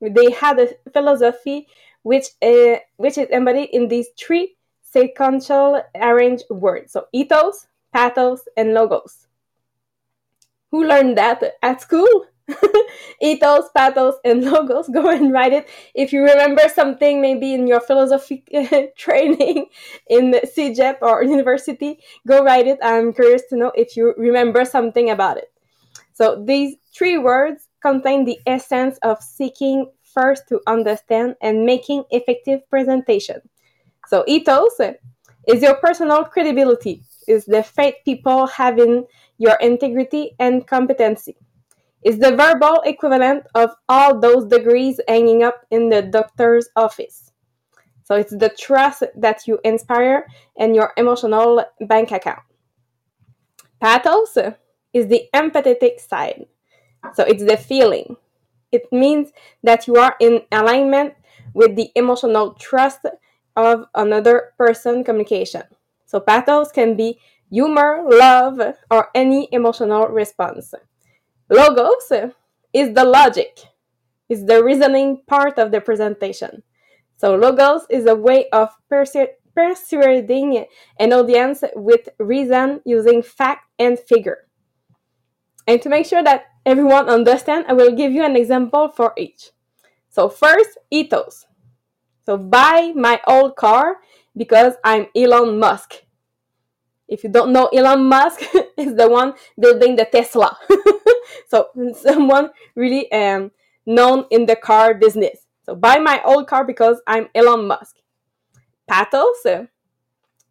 they 0.00 0.30
had 0.30 0.58
a 0.60 0.68
philosophy 0.92 1.68
which 2.02 2.26
uh, 2.42 2.78
which 2.96 3.18
is 3.18 3.28
embodied 3.30 3.70
in 3.70 3.88
these 3.88 4.08
three 4.18 4.56
sequential 4.82 5.82
arranged 5.94 6.44
words. 6.50 6.92
So 6.92 7.06
ethos, 7.12 7.66
pathos, 7.92 8.42
and 8.56 8.74
logos. 8.74 9.26
Who 10.70 10.84
learned 10.84 11.16
that 11.18 11.42
at 11.62 11.80
school? 11.80 12.26
ethos, 13.20 13.68
pathos, 13.74 14.14
and 14.24 14.42
logos. 14.50 14.88
Go 14.88 15.08
and 15.08 15.32
write 15.32 15.52
it. 15.52 15.68
If 15.94 16.12
you 16.12 16.22
remember 16.22 16.62
something, 16.72 17.20
maybe 17.20 17.54
in 17.54 17.66
your 17.66 17.80
philosophy 17.80 18.44
training 18.96 19.66
in 20.08 20.32
CEGEP 20.32 20.98
or 21.02 21.22
university, 21.22 21.98
go 22.26 22.42
write 22.42 22.66
it. 22.66 22.78
I'm 22.82 23.12
curious 23.12 23.42
to 23.50 23.56
know 23.56 23.72
if 23.74 23.96
you 23.96 24.14
remember 24.16 24.64
something 24.64 25.10
about 25.10 25.36
it. 25.36 25.52
So 26.14 26.42
these 26.44 26.76
three 26.94 27.18
words 27.18 27.68
contain 27.80 28.24
the 28.24 28.38
essence 28.46 28.98
of 29.02 29.22
seeking 29.22 29.90
first 30.02 30.48
to 30.48 30.60
understand 30.66 31.36
and 31.40 31.64
making 31.64 32.04
effective 32.10 32.68
presentation. 32.70 33.40
So 34.08 34.24
ethos 34.26 34.80
is 35.46 35.62
your 35.62 35.76
personal 35.76 36.24
credibility, 36.24 37.04
is 37.28 37.44
the 37.44 37.62
faith 37.62 37.94
people 38.04 38.46
have 38.46 38.78
in 38.78 39.04
your 39.36 39.56
integrity 39.60 40.34
and 40.40 40.66
competency 40.66 41.36
is 42.04 42.18
the 42.18 42.34
verbal 42.36 42.80
equivalent 42.84 43.44
of 43.54 43.70
all 43.88 44.18
those 44.18 44.46
degrees 44.46 45.00
hanging 45.08 45.42
up 45.42 45.66
in 45.70 45.88
the 45.88 46.02
doctor's 46.02 46.68
office. 46.76 47.32
So 48.04 48.14
it's 48.14 48.34
the 48.34 48.48
trust 48.48 49.04
that 49.16 49.46
you 49.46 49.58
inspire 49.64 50.26
in 50.56 50.74
your 50.74 50.92
emotional 50.96 51.64
bank 51.80 52.10
account. 52.10 52.40
Pathos 53.80 54.38
is 54.92 55.08
the 55.08 55.28
empathetic 55.34 56.00
side. 56.00 56.46
So 57.14 57.24
it's 57.24 57.44
the 57.44 57.56
feeling. 57.56 58.16
It 58.72 58.90
means 58.92 59.32
that 59.62 59.86
you 59.86 59.96
are 59.96 60.16
in 60.20 60.42
alignment 60.52 61.14
with 61.54 61.76
the 61.76 61.90
emotional 61.94 62.52
trust 62.54 63.00
of 63.56 63.86
another 63.94 64.52
person 64.58 65.04
communication. 65.04 65.62
So 66.06 66.20
pathos 66.20 66.72
can 66.72 66.96
be 66.96 67.18
humor, 67.50 68.04
love, 68.06 68.60
or 68.90 69.08
any 69.14 69.48
emotional 69.52 70.08
response. 70.08 70.74
Logos 71.50 72.12
is 72.72 72.94
the 72.94 73.04
logic, 73.04 73.60
is 74.28 74.44
the 74.44 74.62
reasoning 74.62 75.22
part 75.26 75.58
of 75.58 75.70
the 75.70 75.80
presentation. 75.80 76.62
So 77.16 77.34
logos 77.34 77.82
is 77.90 78.06
a 78.06 78.14
way 78.14 78.48
of 78.50 78.68
persu- 78.92 79.34
persuading 79.56 80.66
an 81.00 81.12
audience 81.12 81.64
with 81.74 82.08
reason 82.18 82.80
using 82.84 83.22
fact 83.22 83.64
and 83.78 83.98
figure. 83.98 84.46
And 85.66 85.80
to 85.82 85.88
make 85.88 86.06
sure 86.06 86.22
that 86.22 86.44
everyone 86.64 87.08
understands, 87.08 87.66
I 87.68 87.72
will 87.72 87.92
give 87.92 88.12
you 88.12 88.24
an 88.24 88.36
example 88.36 88.88
for 88.88 89.12
each. 89.16 89.50
So 90.10 90.28
first, 90.28 90.78
ethos. 90.90 91.46
So 92.24 92.36
buy 92.36 92.92
my 92.94 93.20
old 93.26 93.56
car 93.56 93.96
because 94.36 94.74
I'm 94.84 95.06
Elon 95.16 95.58
Musk. 95.58 96.04
If 97.08 97.24
you 97.24 97.30
don't 97.30 97.52
know 97.52 97.66
Elon 97.66 98.04
Musk, 98.04 98.42
is 98.76 98.94
the 98.94 99.08
one 99.08 99.34
building 99.58 99.96
the 99.96 100.04
Tesla. 100.04 100.56
so 101.48 101.68
someone 101.94 102.50
really 102.74 103.10
um, 103.12 103.50
known 103.86 104.26
in 104.30 104.46
the 104.46 104.56
car 104.56 104.94
business. 104.94 105.46
So 105.64 105.74
buy 105.74 105.98
my 105.98 106.22
old 106.24 106.46
car 106.46 106.64
because 106.64 107.00
I'm 107.06 107.28
Elon 107.34 107.66
Musk. 107.66 107.96
Pathos 108.86 109.44
uh, 109.44 109.66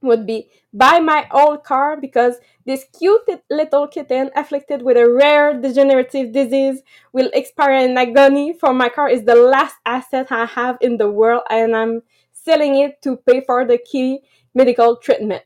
would 0.02 0.26
be 0.26 0.50
buy 0.74 1.00
my 1.00 1.28
old 1.32 1.64
car 1.64 1.98
because 2.00 2.36
this 2.66 2.86
cute 2.98 3.28
little 3.50 3.88
kitten 3.88 4.30
afflicted 4.36 4.82
with 4.82 4.98
a 4.98 5.10
rare 5.10 5.60
degenerative 5.60 6.32
disease 6.32 6.82
will 7.14 7.30
expire 7.34 7.74
in 7.86 7.98
agony 7.98 8.54
for 8.54 8.74
my 8.74 8.90
car 8.90 9.10
is 9.10 9.24
the 9.24 9.36
last 9.36 9.76
asset 9.86 10.32
I 10.32 10.46
have 10.46 10.78
in 10.82 10.98
the 10.98 11.10
world 11.10 11.44
and 11.50 11.76
I'm 11.76 12.04
selling 12.32 12.76
it 12.78 13.02
to 13.04 13.18
pay 13.18 13.42
for 13.42 13.66
the 13.66 13.78
key 13.78 14.20
medical 14.54 14.98
treatment. 14.98 15.44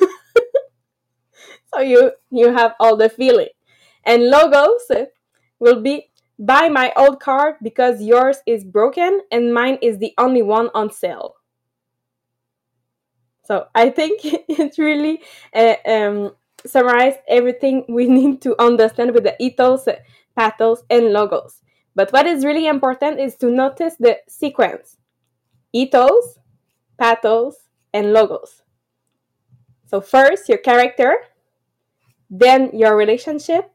so 1.72 1.80
you 1.80 2.12
you 2.30 2.52
have 2.52 2.74
all 2.80 2.96
the 2.96 3.08
feeling. 3.08 3.48
And 4.04 4.28
logos 4.28 4.90
will 5.58 5.80
be 5.80 6.10
buy 6.38 6.68
my 6.68 6.92
old 6.96 7.20
car 7.20 7.58
because 7.62 8.02
yours 8.02 8.38
is 8.46 8.64
broken 8.64 9.20
and 9.30 9.52
mine 9.52 9.78
is 9.82 9.98
the 9.98 10.14
only 10.18 10.42
one 10.42 10.70
on 10.74 10.90
sale. 10.90 11.36
So 13.44 13.66
I 13.74 13.90
think 13.90 14.20
it 14.24 14.78
really 14.78 15.22
uh, 15.54 15.74
um, 15.86 16.32
summarized 16.64 17.18
everything 17.28 17.84
we 17.88 18.06
need 18.18 18.40
to 18.42 18.60
understand 18.62 19.12
with 19.12 19.24
the 19.24 19.36
ethos, 19.40 19.88
pathos, 20.36 20.82
and 20.88 21.12
logos. 21.12 21.60
But 21.94 22.12
what 22.12 22.26
is 22.26 22.44
really 22.44 22.66
important 22.66 23.18
is 23.18 23.36
to 23.38 23.50
notice 23.50 23.96
the 23.98 24.18
sequence 24.28 24.96
ethos, 25.72 26.38
pathos, 26.98 27.56
and 27.92 28.12
logos. 28.12 28.62
So, 29.86 30.00
first 30.00 30.48
your 30.48 30.58
character, 30.58 31.16
then 32.30 32.70
your 32.72 32.96
relationship, 32.96 33.70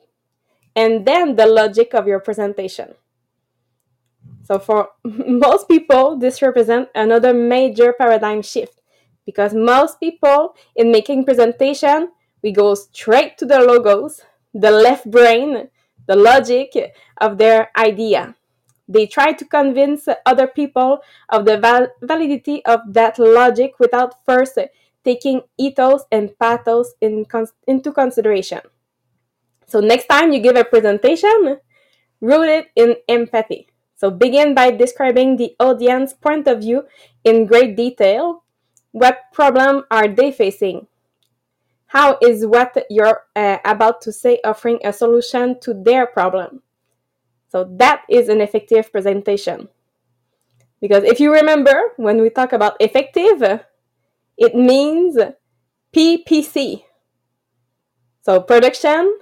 and 0.76 1.06
then 1.06 1.36
the 1.36 1.46
logic 1.46 1.94
of 1.94 2.08
your 2.08 2.20
presentation. 2.20 2.96
So, 4.44 4.60
for 4.60 4.90
most 5.04 5.68
people, 5.68 6.18
this 6.18 6.42
represents 6.42 6.92
another 6.96 7.34
major 7.34 7.94
paradigm 7.94 8.42
shift 8.42 8.82
because 9.26 9.54
most 9.54 10.00
people, 10.00 10.56
in 10.76 10.92
making 10.92 11.26
presentation, 11.26 12.12
we 12.44 12.52
go 12.52 12.76
straight 12.76 13.38
to 13.40 13.46
the 13.46 13.60
logos, 13.60 14.22
the 14.54 14.72
left 14.72 15.10
brain, 15.10 15.70
the 16.08 16.16
logic 16.16 16.74
of 17.20 17.38
their 17.38 17.72
idea. 17.76 18.36
They 18.88 19.08
try 19.08 19.34
to 19.34 19.46
convince 19.46 20.08
other 20.28 20.46
people 20.46 21.00
of 21.30 21.46
the 21.46 21.58
val- 21.58 21.88
validity 22.04 22.64
of 22.66 22.82
that 22.94 23.18
logic 23.18 23.80
without 23.80 24.24
first 24.26 24.60
taking 25.06 25.42
ethos 25.58 26.04
and 26.12 26.38
pathos 26.40 26.96
in 27.00 27.26
con- 27.26 27.48
into 27.68 27.92
consideration. 27.92 28.62
So, 29.68 29.80
next 29.80 30.08
time 30.08 30.34
you 30.34 30.40
give 30.40 30.58
a 30.58 30.66
presentation, 30.66 31.60
root 32.20 32.50
it 32.50 32.68
in 32.76 32.96
empathy. 33.08 33.70
So, 33.96 34.12
begin 34.12 34.54
by 34.54 34.72
describing 34.72 35.38
the 35.38 35.56
audience 35.60 36.14
point 36.14 36.48
of 36.48 36.60
view 36.60 36.84
in 37.24 37.46
great 37.46 37.78
detail. 37.78 38.44
What 38.92 39.20
problem 39.32 39.84
are 39.92 40.08
they 40.08 40.32
facing? 40.32 40.88
How 41.88 42.18
is 42.22 42.46
what 42.46 42.76
you're 42.90 43.24
uh, 43.36 43.60
about 43.64 44.02
to 44.02 44.12
say 44.12 44.40
offering 44.44 44.80
a 44.84 44.92
solution 44.92 45.60
to 45.62 45.74
their 45.74 46.06
problem? 46.06 46.62
So 47.48 47.64
that 47.78 48.02
is 48.10 48.28
an 48.28 48.42
effective 48.42 48.92
presentation. 48.92 49.70
Because 50.82 51.06
if 51.06 51.22
you 51.22 51.32
remember, 51.32 51.94
when 51.96 52.22
we 52.22 52.30
talk 52.30 52.52
about 52.52 52.76
effective, 52.82 53.64
it 54.38 54.56
means 54.56 55.18
PPC. 55.96 56.84
So 58.22 58.42
production 58.42 59.18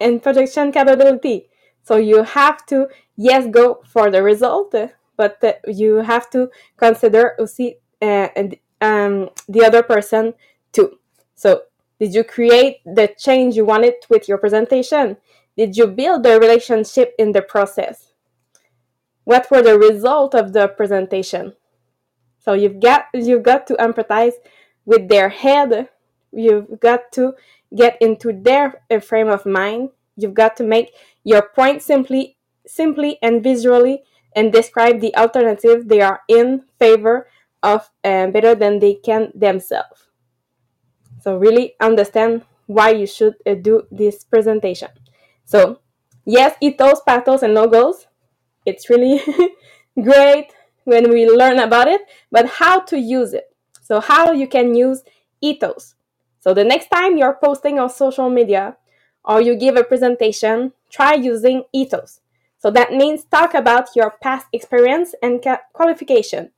and 0.00 0.22
production 0.22 0.72
capability. 0.72 1.48
So 1.82 1.96
you 1.96 2.22
have 2.22 2.66
to, 2.66 2.88
yes, 3.16 3.46
go 3.50 3.80
for 3.84 4.10
the 4.10 4.22
result, 4.22 4.74
but 5.16 5.42
uh, 5.42 5.52
you 5.66 5.96
have 5.96 6.28
to 6.30 6.50
consider 6.76 7.34
aussi, 7.38 7.76
uh, 8.02 8.28
um, 8.80 9.30
the 9.48 9.64
other 9.64 9.82
person 9.82 10.34
too. 10.72 10.98
So 11.34 11.62
did 11.98 12.14
you 12.14 12.24
create 12.24 12.78
the 12.84 13.08
change 13.18 13.56
you 13.56 13.64
wanted 13.64 13.94
with 14.08 14.28
your 14.28 14.38
presentation? 14.38 15.16
Did 15.56 15.76
you 15.76 15.86
build 15.86 16.22
the 16.22 16.38
relationship 16.38 17.14
in 17.18 17.32
the 17.32 17.42
process? 17.42 18.12
What 19.24 19.50
were 19.50 19.62
the 19.62 19.78
result 19.78 20.34
of 20.34 20.52
the 20.52 20.68
presentation? 20.68 21.54
So 22.38 22.54
you've 22.54 22.80
got 22.80 23.06
you've 23.12 23.42
got 23.42 23.66
to 23.66 23.74
empathize 23.74 24.34
with 24.88 25.08
their 25.10 25.28
head. 25.28 25.90
You've 26.32 26.80
got 26.80 27.12
to 27.12 27.34
get 27.76 27.98
into 28.00 28.32
their 28.32 28.80
uh, 28.90 29.00
frame 29.00 29.28
of 29.28 29.44
mind. 29.44 29.90
You've 30.16 30.32
got 30.32 30.56
to 30.56 30.64
make 30.64 30.92
your 31.24 31.42
point 31.42 31.82
simply 31.82 32.36
simply 32.66 33.18
and 33.22 33.42
visually 33.42 34.02
and 34.34 34.52
describe 34.52 35.00
the 35.00 35.14
alternative 35.16 35.88
they 35.88 36.00
are 36.00 36.20
in 36.28 36.64
favor 36.78 37.28
of 37.62 37.90
uh, 38.04 38.26
better 38.28 38.54
than 38.54 38.78
they 38.78 38.94
can 38.94 39.30
themselves. 39.34 40.08
So 41.20 41.36
really 41.36 41.74
understand 41.80 42.44
why 42.66 42.90
you 42.90 43.06
should 43.06 43.34
uh, 43.46 43.54
do 43.54 43.86
this 43.90 44.24
presentation. 44.24 44.88
So 45.44 45.80
yes, 46.24 46.56
ethos, 46.62 47.00
pathos, 47.06 47.42
and 47.42 47.52
logos. 47.52 48.06
It's 48.64 48.88
really 48.88 49.20
great 50.02 50.48
when 50.84 51.10
we 51.10 51.28
learn 51.28 51.58
about 51.58 51.88
it, 51.88 52.02
but 52.30 52.46
how 52.48 52.80
to 52.80 52.98
use 52.98 53.34
it. 53.34 53.48
So 53.88 54.00
how 54.00 54.32
you 54.32 54.46
can 54.46 54.74
use 54.74 55.02
ethos. 55.40 55.94
So 56.40 56.52
the 56.52 56.62
next 56.62 56.88
time 56.88 57.16
you're 57.16 57.38
posting 57.42 57.78
on 57.78 57.88
social 57.88 58.28
media 58.28 58.76
or 59.24 59.40
you 59.40 59.56
give 59.56 59.76
a 59.76 59.82
presentation, 59.82 60.74
try 60.90 61.14
using 61.14 61.62
ethos. 61.72 62.20
So 62.58 62.70
that 62.72 62.92
means 62.92 63.24
talk 63.24 63.54
about 63.54 63.96
your 63.96 64.10
past 64.22 64.46
experience 64.52 65.14
and 65.22 65.42
qualification. 65.72 66.50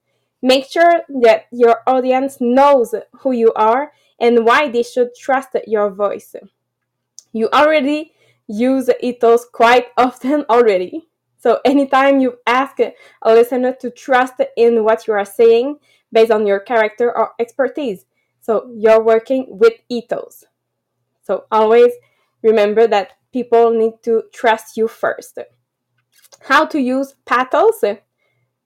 Make 0.42 0.64
sure 0.68 1.02
that 1.22 1.46
your 1.52 1.82
audience 1.86 2.38
knows 2.40 2.96
who 3.20 3.30
you 3.30 3.52
are 3.54 3.92
and 4.18 4.44
why 4.44 4.68
they 4.68 4.82
should 4.82 5.14
trust 5.14 5.50
your 5.68 5.88
voice. 5.88 6.34
You 7.32 7.48
already 7.52 8.12
use 8.48 8.90
ethos 9.00 9.44
quite 9.44 9.86
often 9.96 10.46
already. 10.50 11.06
So 11.38 11.60
anytime 11.64 12.18
you 12.18 12.38
ask 12.44 12.80
a 12.80 12.92
listener 13.24 13.72
to 13.82 13.90
trust 13.90 14.34
in 14.56 14.82
what 14.82 15.06
you 15.06 15.12
are 15.12 15.24
saying 15.24 15.78
based 16.12 16.30
on 16.30 16.46
your 16.46 16.60
character 16.60 17.16
or 17.16 17.32
expertise, 17.38 18.04
so 18.40 18.70
you're 18.74 19.02
working 19.02 19.46
with 19.48 19.74
ethos. 19.88 20.44
So 21.22 21.44
always 21.50 21.92
remember 22.42 22.86
that 22.86 23.12
people 23.32 23.70
need 23.70 24.02
to 24.04 24.24
trust 24.32 24.76
you 24.76 24.88
first. 24.88 25.38
How 26.42 26.64
to 26.66 26.80
use 26.80 27.14
pathos? 27.26 27.84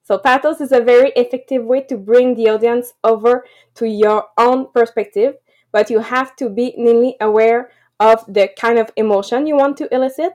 So 0.04 0.18
pathos 0.18 0.60
is 0.60 0.72
a 0.72 0.80
very 0.80 1.10
effective 1.16 1.64
way 1.64 1.82
to 1.82 1.96
bring 1.96 2.34
the 2.34 2.48
audience 2.50 2.92
over 3.02 3.44
to 3.74 3.88
your 3.88 4.26
own 4.38 4.70
perspective 4.72 5.36
but 5.74 5.90
you 5.90 5.98
have 5.98 6.36
to 6.36 6.48
be 6.48 6.72
mainly 6.78 7.16
aware 7.20 7.68
of 7.98 8.24
the 8.28 8.48
kind 8.56 8.78
of 8.78 8.92
emotion 8.94 9.44
you 9.44 9.56
want 9.56 9.76
to 9.76 9.92
elicit 9.92 10.34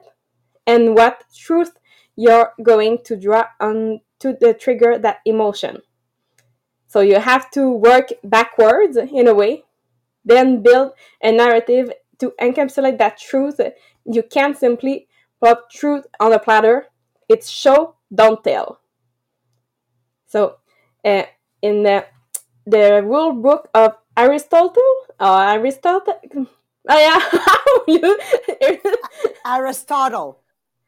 and 0.66 0.94
what 0.94 1.24
truth 1.34 1.78
you're 2.14 2.52
going 2.62 2.98
to 3.04 3.16
draw 3.16 3.46
on 3.58 4.00
to 4.18 4.36
the 4.38 4.52
trigger 4.52 4.98
that 4.98 5.20
emotion. 5.24 5.78
So 6.90 7.02
you 7.02 7.20
have 7.20 7.52
to 7.52 7.70
work 7.70 8.08
backwards 8.24 8.96
in 8.96 9.28
a 9.28 9.32
way, 9.32 9.62
then 10.24 10.60
build 10.60 10.90
a 11.22 11.30
narrative 11.30 11.92
to 12.18 12.32
encapsulate 12.42 12.98
that 12.98 13.16
truth. 13.16 13.60
You 14.04 14.24
can't 14.24 14.56
simply 14.58 15.06
put 15.40 15.70
truth 15.70 16.06
on 16.18 16.32
a 16.32 16.40
platter. 16.40 16.86
It's 17.28 17.48
show, 17.48 17.94
don't 18.12 18.42
tell. 18.42 18.80
So, 20.26 20.56
uh, 21.04 21.22
in 21.62 21.84
the, 21.84 22.06
the 22.66 23.04
rule 23.04 23.34
book 23.34 23.68
of 23.72 23.94
Aristotle, 24.16 24.82
Aristotle. 25.20 26.20
Oh 26.88 27.86
yeah, 27.86 28.02
Aristotle. 29.46 30.40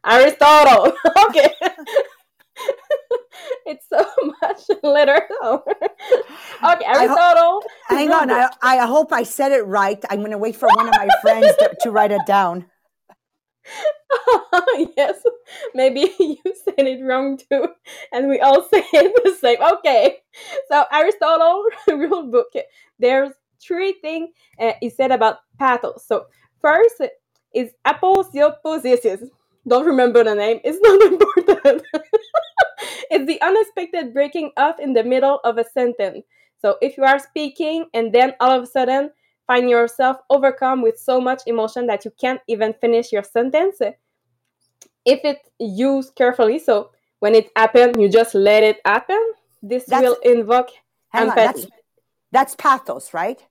Aristotle. 0.04 0.94
okay. 1.28 1.54
It's 3.72 3.86
so 3.88 4.04
much 4.42 4.82
letter. 4.82 5.22
okay, 5.42 6.84
Aristotle. 6.84 7.62
hang 7.88 8.12
on, 8.12 8.30
I, 8.30 8.50
I 8.60 8.86
hope 8.86 9.12
I 9.12 9.22
said 9.22 9.52
it 9.52 9.66
right. 9.66 10.02
I'm 10.10 10.18
going 10.18 10.32
to 10.32 10.38
wait 10.38 10.56
for 10.56 10.68
one 10.76 10.88
of 10.88 10.94
my 10.94 11.08
friends 11.22 11.46
to, 11.58 11.74
to 11.80 11.90
write 11.90 12.12
it 12.12 12.20
down. 12.26 12.66
yes, 14.96 15.22
maybe 15.74 16.12
you 16.18 16.36
said 16.44 16.86
it 16.86 17.02
wrong 17.02 17.38
too, 17.38 17.68
and 18.12 18.28
we 18.28 18.40
all 18.40 18.62
say 18.62 18.84
it 18.92 19.24
the 19.24 19.34
same. 19.40 19.62
Okay, 19.78 20.18
so 20.70 20.84
Aristotle 20.92 21.64
rule 21.88 22.30
book. 22.30 22.52
There's 22.98 23.30
three 23.58 23.94
things 24.02 24.30
uh, 24.60 24.72
he 24.80 24.90
said 24.90 25.12
about 25.12 25.38
pathos. 25.58 26.04
So 26.06 26.26
first 26.60 27.00
is 27.54 27.70
aposiopesis. 27.86 29.28
Don't 29.66 29.86
remember 29.86 30.24
the 30.24 30.34
name. 30.34 30.60
It's 30.64 30.78
not 30.80 31.02
important. 31.12 31.82
it's 33.10 33.26
the 33.26 33.40
unexpected 33.40 34.12
breaking 34.12 34.52
off 34.56 34.80
in 34.80 34.92
the 34.92 35.04
middle 35.04 35.40
of 35.44 35.58
a 35.58 35.64
sentence. 35.64 36.24
So 36.60 36.76
if 36.80 36.96
you 36.96 37.04
are 37.04 37.18
speaking 37.18 37.86
and 37.94 38.12
then 38.12 38.34
all 38.40 38.50
of 38.50 38.62
a 38.62 38.66
sudden 38.66 39.10
find 39.46 39.68
yourself 39.68 40.18
overcome 40.30 40.82
with 40.82 40.98
so 40.98 41.20
much 41.20 41.42
emotion 41.46 41.86
that 41.86 42.04
you 42.04 42.12
can't 42.20 42.40
even 42.48 42.74
finish 42.80 43.12
your 43.12 43.24
sentence, 43.24 43.78
if 45.04 45.20
it's 45.24 45.48
used 45.58 46.14
carefully, 46.14 46.58
so 46.58 46.90
when 47.18 47.34
it 47.34 47.50
happens, 47.56 47.96
you 47.98 48.08
just 48.08 48.34
let 48.34 48.62
it 48.62 48.80
happen, 48.84 49.32
this 49.62 49.84
that's, 49.86 50.02
will 50.02 50.16
invoke 50.24 50.70
empathy. 51.12 51.40
On, 51.40 51.46
that's, 51.46 51.66
that's, 52.30 52.54
pathos, 52.56 53.12
right? 53.14 53.44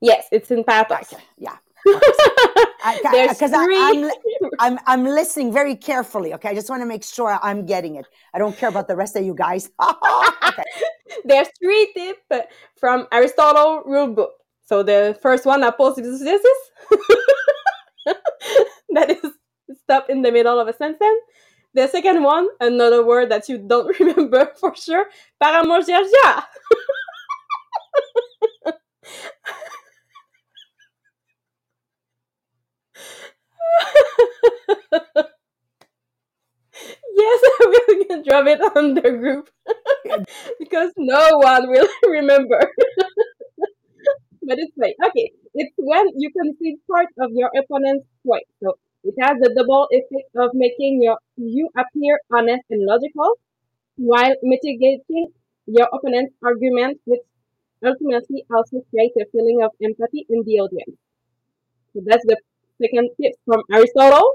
Yes, 0.00 0.26
it's 0.30 0.50
in 0.50 0.64
pathos. 0.64 1.14
Yeah. 1.38 1.56
Because 1.86 3.52
I'm, 3.52 4.10
I'm, 4.58 4.78
I'm 4.86 5.04
listening 5.04 5.52
very 5.52 5.76
carefully. 5.76 6.34
Okay, 6.34 6.48
I 6.48 6.54
just 6.54 6.70
want 6.70 6.82
to 6.82 6.86
make 6.86 7.04
sure 7.04 7.38
I'm 7.42 7.66
getting 7.66 7.96
it. 7.96 8.06
I 8.34 8.38
don't 8.38 8.56
care 8.56 8.68
about 8.68 8.88
the 8.88 8.96
rest 8.96 9.16
of 9.16 9.24
you 9.24 9.34
guys. 9.34 9.70
okay. 9.82 10.64
There's 11.24 11.48
three 11.60 11.92
tips 11.94 12.46
from 12.78 13.06
Aristotle 13.12 13.82
rule 13.84 14.08
book. 14.08 14.32
So 14.64 14.82
the 14.82 15.18
first 15.22 15.46
one 15.46 15.62
I 15.62 15.70
posted 15.70 16.04
is 16.04 16.20
this 16.20 16.42
that 18.90 19.10
is 19.10 19.32
stop 19.84 20.10
in 20.10 20.22
the 20.22 20.32
middle 20.32 20.58
of 20.58 20.68
a 20.68 20.72
sentence. 20.72 21.20
The 21.74 21.86
second 21.88 22.22
one, 22.22 22.48
another 22.60 23.04
word 23.04 23.30
that 23.30 23.48
you 23.48 23.58
don't 23.58 23.98
remember 24.00 24.52
for 24.58 24.74
sure, 24.74 25.06
paromologia. 25.42 26.44
yes, 37.14 37.40
we 37.88 38.06
will 38.08 38.22
drop 38.22 38.46
it 38.46 38.60
on 38.76 38.94
the 38.94 39.02
group 39.02 39.48
because 40.58 40.92
no 40.96 41.28
one 41.38 41.68
will 41.70 41.88
remember. 42.08 42.60
but 44.48 44.58
it's 44.58 44.76
like 44.76 44.96
okay, 45.08 45.30
it's 45.54 45.74
when 45.76 46.06
you 46.16 46.30
concede 46.32 46.78
part 46.90 47.08
of 47.18 47.30
your 47.32 47.50
opponent's 47.60 48.06
point. 48.26 48.46
So 48.62 48.78
it 49.04 49.14
has 49.20 49.36
the 49.40 49.52
double 49.56 49.86
effect 49.90 50.30
of 50.36 50.50
making 50.54 51.02
your 51.02 51.18
you 51.36 51.68
appear 51.76 52.20
honest 52.32 52.64
and 52.70 52.84
logical, 52.86 53.30
while 53.96 54.34
mitigating 54.42 55.28
your 55.66 55.88
opponent's 55.92 56.34
argument, 56.44 57.00
which 57.06 57.24
ultimately 57.84 58.44
also 58.54 58.82
creates 58.90 59.16
a 59.20 59.26
feeling 59.32 59.62
of 59.62 59.72
empathy 59.82 60.26
in 60.30 60.42
the 60.44 60.60
audience. 60.60 60.96
So 61.94 62.00
that's 62.04 62.24
the 62.26 62.38
second 62.80 63.10
tip 63.20 63.32
from 63.44 63.62
Aristotle. 63.72 64.28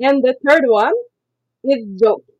And 0.00 0.22
the 0.22 0.34
third 0.46 0.64
one 0.66 0.94
is 1.64 1.86
jokes. 2.00 2.30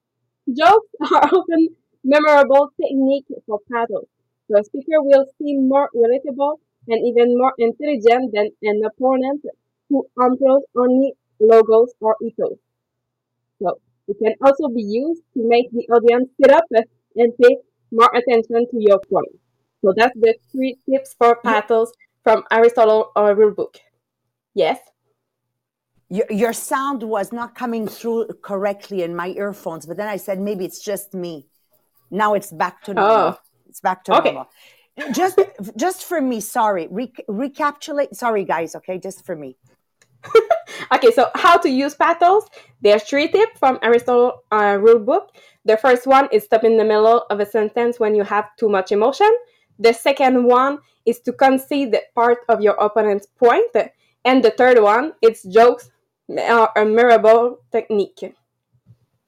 Jokes 0.48 0.88
are 1.12 1.28
often 1.32 1.68
memorable 2.02 2.70
technique 2.80 3.26
for 3.46 3.60
pathos. 3.70 4.06
The 4.48 4.62
speaker 4.64 5.00
will 5.00 5.26
seem 5.38 5.68
more 5.68 5.88
relatable 5.94 6.58
and 6.88 7.06
even 7.06 7.38
more 7.38 7.54
intelligent 7.58 8.32
than 8.34 8.50
an 8.62 8.82
opponent 8.84 9.42
who 9.88 10.06
employs 10.20 10.62
only 10.76 11.14
logos, 11.40 11.92
or 12.00 12.16
ethos. 12.22 12.58
So 13.62 13.80
it 14.08 14.16
can 14.22 14.34
also 14.44 14.68
be 14.68 14.82
used 14.82 15.22
to 15.34 15.48
make 15.48 15.70
the 15.72 15.86
audience 15.92 16.30
sit 16.40 16.50
up 16.50 16.64
and 17.16 17.32
pay 17.40 17.56
more 17.90 18.10
attention 18.14 18.66
to 18.70 18.76
your 18.78 19.00
point. 19.10 19.38
So 19.82 19.92
that's 19.96 20.14
the 20.18 20.34
three 20.52 20.78
tips 20.88 21.14
for 21.18 21.36
pathos 21.36 21.92
from 22.22 22.44
Aristotle 22.50 23.12
or 23.16 23.34
Rule 23.34 23.52
Book. 23.52 23.78
Yes. 24.54 24.78
Your, 26.08 26.26
your 26.30 26.52
sound 26.52 27.02
was 27.02 27.32
not 27.32 27.54
coming 27.54 27.88
through 27.88 28.28
correctly 28.42 29.02
in 29.02 29.16
my 29.16 29.28
earphones, 29.28 29.86
but 29.86 29.96
then 29.96 30.08
I 30.08 30.16
said 30.16 30.38
maybe 30.40 30.64
it's 30.64 30.80
just 30.80 31.14
me. 31.14 31.46
Now 32.10 32.34
it's 32.34 32.52
back 32.52 32.82
to 32.84 32.94
normal. 32.94 33.16
Oh. 33.16 33.38
It's 33.68 33.80
back 33.80 34.04
to 34.04 34.18
okay. 34.18 34.32
normal. 34.32 34.48
Just, 35.12 35.40
just 35.76 36.04
for 36.04 36.20
me. 36.20 36.40
Sorry. 36.40 36.86
Re- 36.90 37.12
recapitulate. 37.26 38.14
Sorry, 38.14 38.44
guys. 38.44 38.76
Okay, 38.76 38.98
just 38.98 39.26
for 39.26 39.34
me. 39.34 39.56
okay, 40.92 41.10
so 41.10 41.30
how 41.34 41.56
to 41.58 41.68
use 41.68 41.94
pathos? 41.94 42.46
There's 42.80 43.02
three 43.02 43.28
tips 43.28 43.58
from 43.58 43.78
Aristotle 43.82 44.44
uh, 44.52 44.78
rule 44.80 45.00
book. 45.00 45.34
The 45.64 45.76
first 45.76 46.06
one 46.06 46.28
is 46.30 46.44
stop 46.44 46.64
in 46.64 46.76
the 46.76 46.84
middle 46.84 47.24
of 47.30 47.40
a 47.40 47.46
sentence 47.46 47.98
when 47.98 48.14
you 48.14 48.22
have 48.22 48.54
too 48.56 48.68
much 48.68 48.92
emotion. 48.92 49.30
The 49.78 49.92
second 49.92 50.44
one 50.44 50.78
is 51.04 51.20
to 51.20 51.32
concede 51.32 51.92
the 51.92 52.02
part 52.14 52.38
of 52.48 52.60
your 52.60 52.74
opponent's 52.74 53.26
point. 53.26 53.74
And 54.24 54.44
the 54.44 54.50
third 54.50 54.80
one, 54.80 55.12
it's 55.20 55.42
jokes 55.42 55.90
are 56.28 56.72
a 56.76 56.84
memorable 56.84 57.58
technique. 57.70 58.34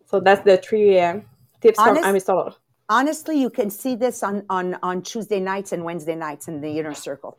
So 0.06 0.20
that's 0.20 0.44
the 0.44 0.56
three 0.56 0.98
uh, 0.98 1.20
tips 1.61 1.78
Honest, 1.78 2.00
from 2.00 2.09
Aristotle. 2.09 2.56
Honestly, 2.88 3.40
you 3.40 3.50
can 3.50 3.70
see 3.70 3.96
this 3.96 4.22
on, 4.22 4.44
on, 4.48 4.76
on 4.82 5.02
Tuesday 5.02 5.40
nights 5.40 5.72
and 5.72 5.85
Wednesday 5.85 6.14
nights 6.14 6.48
in 6.48 6.61
the 6.61 6.78
inner 6.78 6.94
circle. 6.94 7.37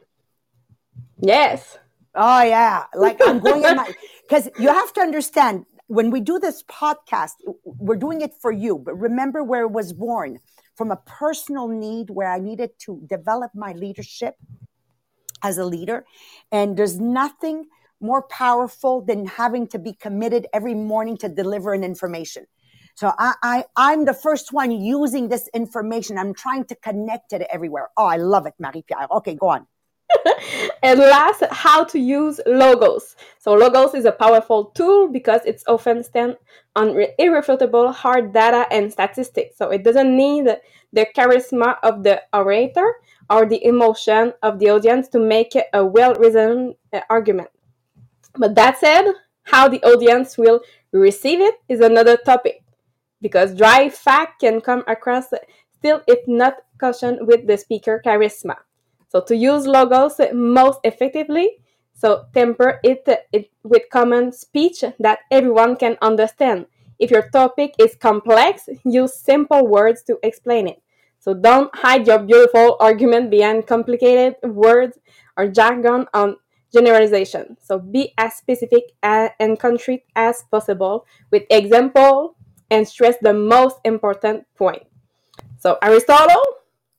Yes. 1.19 1.77
Oh 2.19 2.41
yeah, 2.41 2.85
like 2.95 3.19
I'm 3.23 3.39
going 3.39 3.63
in 3.63 3.75
my 3.81 3.93
because 4.27 4.49
you 4.59 4.69
have 4.69 4.91
to 4.93 5.01
understand 5.01 5.65
when 5.85 6.09
we 6.09 6.19
do 6.19 6.39
this 6.39 6.63
podcast, 6.63 7.33
we're 7.63 7.95
doing 7.95 8.21
it 8.21 8.33
for 8.41 8.51
you. 8.51 8.77
But 8.77 8.95
remember 8.95 9.43
where 9.43 9.61
it 9.61 9.71
was 9.71 9.93
born 9.93 10.39
from 10.75 10.91
a 10.91 10.97
personal 10.97 11.67
need 11.67 12.09
where 12.09 12.31
I 12.31 12.39
needed 12.39 12.71
to 12.79 13.01
develop 13.07 13.51
my 13.53 13.73
leadership 13.73 14.35
as 15.43 15.59
a 15.59 15.65
leader, 15.65 16.05
and 16.51 16.75
there's 16.75 16.99
nothing 16.99 17.67
more 17.99 18.23
powerful 18.23 19.01
than 19.01 19.25
having 19.25 19.67
to 19.67 19.79
be 19.79 19.93
committed 19.93 20.47
every 20.53 20.75
morning 20.75 21.17
to 21.17 21.29
deliver 21.29 21.73
an 21.73 21.83
information. 21.83 22.45
So 22.95 23.13
I, 23.19 23.33
I 23.43 23.63
I'm 23.75 24.05
the 24.05 24.13
first 24.13 24.51
one 24.51 24.71
using 24.71 25.29
this 25.29 25.47
information. 25.53 26.17
I'm 26.17 26.33
trying 26.33 26.65
to 26.65 26.75
connect 26.75 27.33
it 27.33 27.47
everywhere. 27.51 27.89
Oh, 27.95 28.05
I 28.05 28.17
love 28.17 28.47
it, 28.47 28.55
Marie 28.59 28.83
Pierre. 28.87 29.07
Okay, 29.11 29.35
go 29.35 29.49
on. 29.49 29.67
and 30.83 30.99
last, 30.99 31.43
how 31.51 31.83
to 31.83 31.99
use 31.99 32.39
logos. 32.45 33.15
So 33.39 33.53
logos 33.53 33.93
is 33.93 34.05
a 34.05 34.11
powerful 34.11 34.65
tool 34.65 35.09
because 35.09 35.41
it's 35.45 35.63
often 35.67 36.03
stand 36.03 36.37
on 36.75 36.97
irrefutable 37.19 37.91
hard 37.91 38.33
data 38.33 38.65
and 38.71 38.91
statistics. 38.91 39.57
So 39.57 39.69
it 39.69 39.83
doesn't 39.83 40.15
need 40.15 40.47
the 40.93 41.07
charisma 41.15 41.77
of 41.83 42.03
the 42.03 42.23
orator 42.33 42.95
or 43.29 43.45
the 43.45 43.63
emotion 43.65 44.33
of 44.41 44.59
the 44.59 44.69
audience 44.69 45.07
to 45.09 45.19
make 45.19 45.53
a 45.73 45.85
well-reasoned 45.85 46.75
uh, 46.93 47.01
argument. 47.09 47.49
But 48.37 48.55
that 48.55 48.79
said, 48.79 49.13
how 49.43 49.67
the 49.67 49.81
audience 49.83 50.37
will 50.37 50.61
receive 50.91 51.39
it 51.39 51.55
is 51.69 51.79
another 51.79 52.17
topic 52.17 52.63
because 53.21 53.55
dry 53.55 53.89
fact 53.89 54.41
can 54.41 54.61
come 54.61 54.83
across 54.87 55.27
still 55.77 56.01
if 56.07 56.19
not 56.27 56.55
cautioned 56.79 57.27
with 57.27 57.47
the 57.47 57.57
speaker 57.57 58.01
charisma. 58.05 58.55
So 59.09 59.21
to 59.21 59.35
use 59.35 59.65
logos 59.65 60.19
most 60.33 60.79
effectively, 60.83 61.57
so 61.93 62.25
temper 62.33 62.79
it, 62.83 63.07
it 63.31 63.49
with 63.63 63.83
common 63.91 64.31
speech 64.31 64.83
that 64.99 65.19
everyone 65.31 65.75
can 65.77 65.97
understand. 66.01 66.67
If 66.99 67.11
your 67.11 67.29
topic 67.29 67.73
is 67.79 67.95
complex, 67.95 68.67
use 68.83 69.15
simple 69.15 69.67
words 69.67 70.03
to 70.03 70.17
explain 70.23 70.67
it. 70.67 70.81
So 71.19 71.33
don't 71.33 71.73
hide 71.75 72.07
your 72.07 72.19
beautiful 72.19 72.77
argument 72.79 73.31
behind 73.31 73.67
complicated 73.67 74.35
words 74.43 74.97
or 75.37 75.47
jargon 75.47 76.05
on 76.13 76.37
generalization. 76.73 77.57
So 77.61 77.79
be 77.79 78.13
as 78.17 78.35
specific 78.35 78.91
and 79.01 79.59
concrete 79.59 80.03
as 80.15 80.43
possible 80.51 81.05
with 81.31 81.43
example 81.49 82.35
and 82.69 82.87
stress 82.87 83.15
the 83.21 83.33
most 83.33 83.77
important 83.83 84.45
point. 84.55 84.83
So 85.59 85.77
Aristotle 85.81 86.43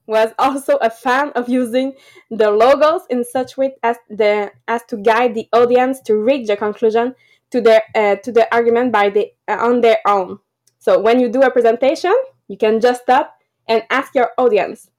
was 0.07 0.33
also 0.39 0.77
a 0.77 0.89
fan 0.89 1.31
of 1.35 1.49
using 1.49 1.93
the 2.31 2.51
logos 2.51 3.03
in 3.11 3.25
such 3.25 3.57
way 3.59 3.75
as 3.83 3.99
the 4.09 4.51
as 4.67 4.83
to 4.85 4.97
guide 4.97 5.35
the 5.35 5.49
audience 5.53 6.01
to 6.01 6.17
reach 6.17 6.47
the 6.47 6.57
conclusion 6.57 7.15
to 7.51 7.61
their 7.61 7.83
uh, 7.95 8.17
to 8.17 8.33
the 8.33 8.53
argument 8.55 8.91
by 8.91 9.11
the 9.11 9.31
uh, 9.47 9.59
on 9.61 9.83
their 9.83 9.99
own. 10.07 10.39
So 10.79 10.99
when 10.99 11.21
you 11.21 11.29
do 11.29 11.43
a 11.43 11.51
presentation, 11.51 12.15
you 12.49 12.57
can 12.57 12.81
just 12.81 13.03
stop 13.03 13.37
and 13.69 13.83
ask 13.91 14.15
your 14.15 14.31
audience, 14.39 14.91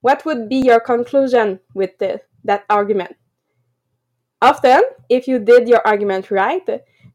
what 0.00 0.24
would 0.24 0.48
be 0.48 0.56
your 0.56 0.80
conclusion 0.80 1.60
with 1.74 1.96
the, 1.98 2.20
that 2.44 2.64
argument? 2.68 3.16
Often, 4.42 4.82
if 5.08 5.28
you 5.28 5.38
did 5.38 5.68
your 5.68 5.86
argument 5.86 6.30
right, 6.30 6.66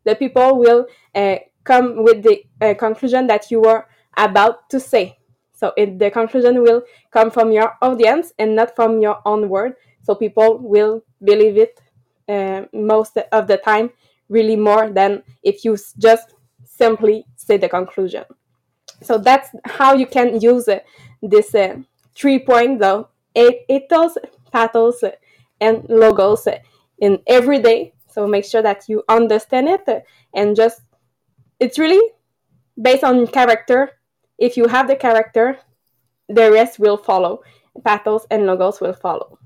the 0.03 0.15
people 0.15 0.57
will 0.57 0.85
uh, 1.15 1.37
come 1.63 2.03
with 2.03 2.23
the 2.23 2.43
uh, 2.61 2.73
conclusion 2.75 3.27
that 3.27 3.49
you 3.49 3.61
were 3.61 3.87
about 4.17 4.69
to 4.69 4.79
say. 4.79 5.17
So 5.53 5.73
it, 5.77 5.97
the 5.97 6.11
conclusion 6.11 6.61
will 6.61 6.83
come 7.11 7.31
from 7.31 7.51
your 7.51 7.73
audience 7.81 8.33
and 8.37 8.55
not 8.55 8.75
from 8.75 9.01
your 9.01 9.19
own 9.25 9.49
word. 9.49 9.73
So 10.03 10.13
people 10.13 10.59
will 10.59 11.03
believe 11.23 11.57
it 11.57 11.81
uh, 12.29 12.65
most 12.73 13.17
of 13.31 13.47
the 13.47 13.57
time, 13.57 13.89
really 14.29 14.55
more 14.55 14.89
than 14.89 15.23
if 15.43 15.65
you 15.65 15.77
just 15.97 16.33
simply 16.63 17.25
say 17.35 17.57
the 17.57 17.69
conclusion. 17.69 18.23
So 19.01 19.17
that's 19.17 19.49
how 19.65 19.93
you 19.93 20.05
can 20.05 20.39
use 20.39 20.67
uh, 20.67 20.79
this 21.21 21.55
uh, 21.55 21.77
three 22.15 22.39
point 22.39 22.79
though 22.79 23.09
ethos, 23.35 24.17
pathos, 24.51 25.03
and 25.59 25.85
logos 25.89 26.47
in 26.99 27.19
every 27.27 27.59
day. 27.59 27.93
So 28.07 28.27
make 28.27 28.45
sure 28.45 28.61
that 28.61 28.87
you 28.87 29.03
understand 29.09 29.67
it 29.67 30.05
and 30.33 30.55
just 30.55 30.81
it's 31.59 31.77
really 31.77 32.11
based 32.81 33.03
on 33.03 33.27
character 33.27 33.91
if 34.37 34.57
you 34.57 34.67
have 34.67 34.87
the 34.87 34.95
character, 34.95 35.57
the 36.27 36.51
rest 36.51 36.79
will 36.79 36.97
follow. 36.97 37.41
Pathos 37.83 38.25
and 38.31 38.45
logos 38.45 38.81
will 38.81 38.93
follow. 38.93 39.39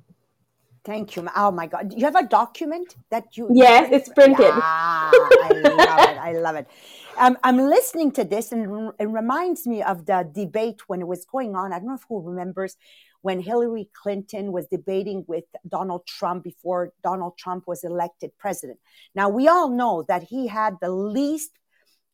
Thank 0.85 1.15
you. 1.15 1.27
Oh 1.35 1.51
my 1.51 1.67
God. 1.67 1.89
Do 1.89 1.97
you 1.97 2.05
have 2.05 2.15
a 2.15 2.25
document 2.25 2.95
that 3.11 3.37
you? 3.37 3.47
Yes, 3.53 3.89
it's 3.91 4.09
printed. 4.09 4.51
Ah, 4.51 5.29
I 5.43 5.51
love 5.51 5.99
it. 5.99 6.17
I 6.17 6.31
love 6.33 6.55
it. 6.55 6.67
Um, 7.17 7.37
I'm 7.43 7.57
listening 7.57 8.11
to 8.13 8.23
this 8.23 8.51
and 8.51 8.93
it 8.97 9.05
reminds 9.05 9.67
me 9.67 9.83
of 9.83 10.05
the 10.05 10.27
debate 10.31 10.81
when 10.87 11.01
it 11.01 11.07
was 11.07 11.25
going 11.25 11.55
on. 11.55 11.73
I 11.73 11.79
don't 11.79 11.87
know 11.87 11.95
if 11.95 12.05
who 12.07 12.21
remembers 12.21 12.77
when 13.21 13.39
Hillary 13.39 13.89
Clinton 13.93 14.51
was 14.51 14.67
debating 14.67 15.25
with 15.27 15.43
Donald 15.67 16.05
Trump 16.07 16.43
before 16.43 16.93
Donald 17.03 17.37
Trump 17.37 17.65
was 17.67 17.83
elected 17.83 18.31
president. 18.37 18.79
Now, 19.13 19.29
we 19.29 19.47
all 19.47 19.69
know 19.69 20.05
that 20.07 20.23
he 20.23 20.47
had 20.47 20.75
the 20.81 20.91
least 20.91 21.51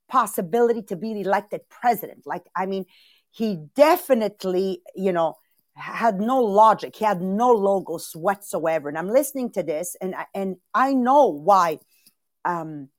possibility 0.08 0.82
to 0.84 0.96
be 0.96 1.22
elected 1.22 1.62
president. 1.70 2.24
Like, 2.26 2.44
I 2.56 2.66
mean, 2.66 2.86
he 3.32 3.58
definitely, 3.76 4.82
you 4.96 5.12
know, 5.12 5.36
had 5.76 6.20
no 6.20 6.40
logic. 6.40 6.96
He 6.96 7.06
had 7.06 7.22
no 7.22 7.52
logos 7.52 8.12
whatsoever. 8.14 8.90
And 8.90 8.98
I'm 8.98 9.10
listening 9.10 9.52
to 9.52 9.64
this, 9.64 9.96
and 10.00 10.16
and 10.34 10.56
I 10.74 10.94
know 10.94 11.28
why 11.28 11.80
um, 12.46 12.90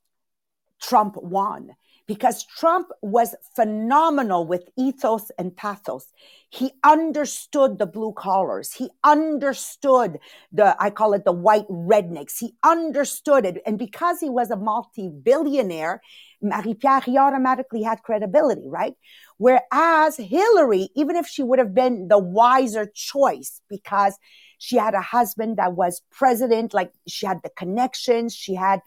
Trump 0.86 1.16
won 1.16 1.70
because 2.06 2.44
Trump 2.44 2.88
was 3.02 3.34
phenomenal 3.54 4.46
with 4.46 4.68
ethos 4.76 5.30
and 5.38 5.56
pathos. 5.56 6.12
He 6.50 6.70
understood 6.84 7.78
the 7.78 7.86
blue 7.86 8.12
collars. 8.12 8.72
He 8.72 8.90
understood 9.02 10.18
the, 10.52 10.76
I 10.78 10.90
call 10.90 11.14
it 11.14 11.24
the 11.24 11.32
white 11.32 11.66
rednecks. 11.68 12.38
He 12.38 12.54
understood 12.62 13.44
it. 13.44 13.60
And 13.66 13.78
because 13.78 14.20
he 14.20 14.30
was 14.30 14.50
a 14.50 14.56
multi 14.56 15.08
billionaire, 15.08 16.00
Marie 16.40 16.74
Pierre, 16.74 17.00
he 17.00 17.18
automatically 17.18 17.82
had 17.82 18.02
credibility, 18.02 18.68
right? 18.68 18.94
Whereas 19.38 20.16
Hillary, 20.16 20.90
even 20.94 21.16
if 21.16 21.26
she 21.26 21.42
would 21.42 21.58
have 21.58 21.74
been 21.74 22.08
the 22.08 22.18
wiser 22.18 22.86
choice 22.94 23.60
because 23.68 24.16
she 24.58 24.76
had 24.76 24.94
a 24.94 25.00
husband 25.00 25.56
that 25.56 25.74
was 25.74 26.02
president, 26.12 26.72
like 26.72 26.92
she 27.08 27.26
had 27.26 27.40
the 27.42 27.50
connections, 27.50 28.34
she 28.34 28.54
had 28.54 28.80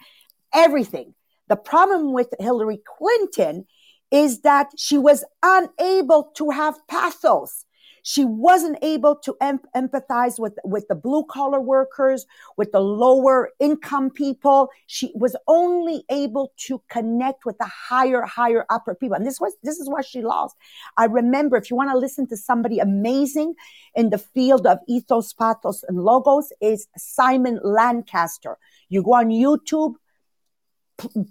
everything. 0.54 1.14
The 1.50 1.58
problem 1.58 2.14
with 2.14 2.34
Hillary 2.40 2.82
Clinton 2.98 3.66
is 4.12 4.42
that 4.42 4.70
she 4.78 4.98
was 4.98 5.24
unable 5.44 6.32
to 6.36 6.50
have 6.52 6.76
pathos. 6.88 7.66
She 8.04 8.24
wasn't 8.24 8.78
able 8.82 9.18
to 9.18 9.36
em- 9.42 9.60
empathize 9.76 10.40
with, 10.40 10.58
with 10.64 10.88
the 10.88 10.96
blue 10.96 11.26
collar 11.26 11.60
workers, 11.60 12.26
with 12.56 12.72
the 12.72 12.80
lower 12.80 13.52
income 13.60 14.10
people. 14.10 14.70
She 14.88 15.12
was 15.16 15.36
only 15.48 16.06
able 16.10 16.54
to 16.68 16.82
connect 16.90 17.46
with 17.46 17.58
the 17.58 17.66
higher, 17.66 18.22
higher 18.24 18.66
upper 18.70 18.96
people. 18.96 19.16
And 19.16 19.26
this 19.26 19.40
was, 19.40 19.54
this 19.64 19.80
is 19.80 19.90
why 19.90 20.02
she 20.02 20.22
lost. 20.22 20.56
I 20.98 21.06
remember 21.06 21.58
if 21.58 21.70
you 21.70 21.76
want 21.76 21.92
to 21.92 21.98
listen 21.98 22.28
to 22.30 22.38
somebody 22.38 22.80
amazing 22.80 23.56
in 23.96 24.10
the 24.12 24.18
field 24.18 24.66
of 24.66 24.80
ethos, 24.88 25.34
pathos, 25.34 25.84
and 25.88 26.02
logos 26.02 26.52
is 26.62 26.88
Simon 26.98 27.60
Lancaster. 27.64 28.58
You 28.88 29.04
go 29.04 29.14
on 29.16 29.28
YouTube, 29.28 29.96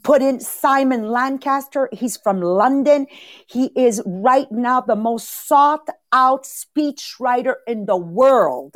put 0.03 0.23
in 0.23 0.41
Simon 0.41 1.09
Lancaster. 1.09 1.89
He's 1.93 2.17
from 2.17 2.41
London. 2.41 3.07
He 3.47 3.71
is 3.77 4.03
right 4.07 4.51
now 4.51 4.81
the 4.81 4.97
most 4.97 5.47
sought 5.47 5.89
out 6.13 6.47
speech 6.47 7.17
writer 7.21 7.59
in 7.67 7.87
the 7.87 7.97
world. 7.97 8.75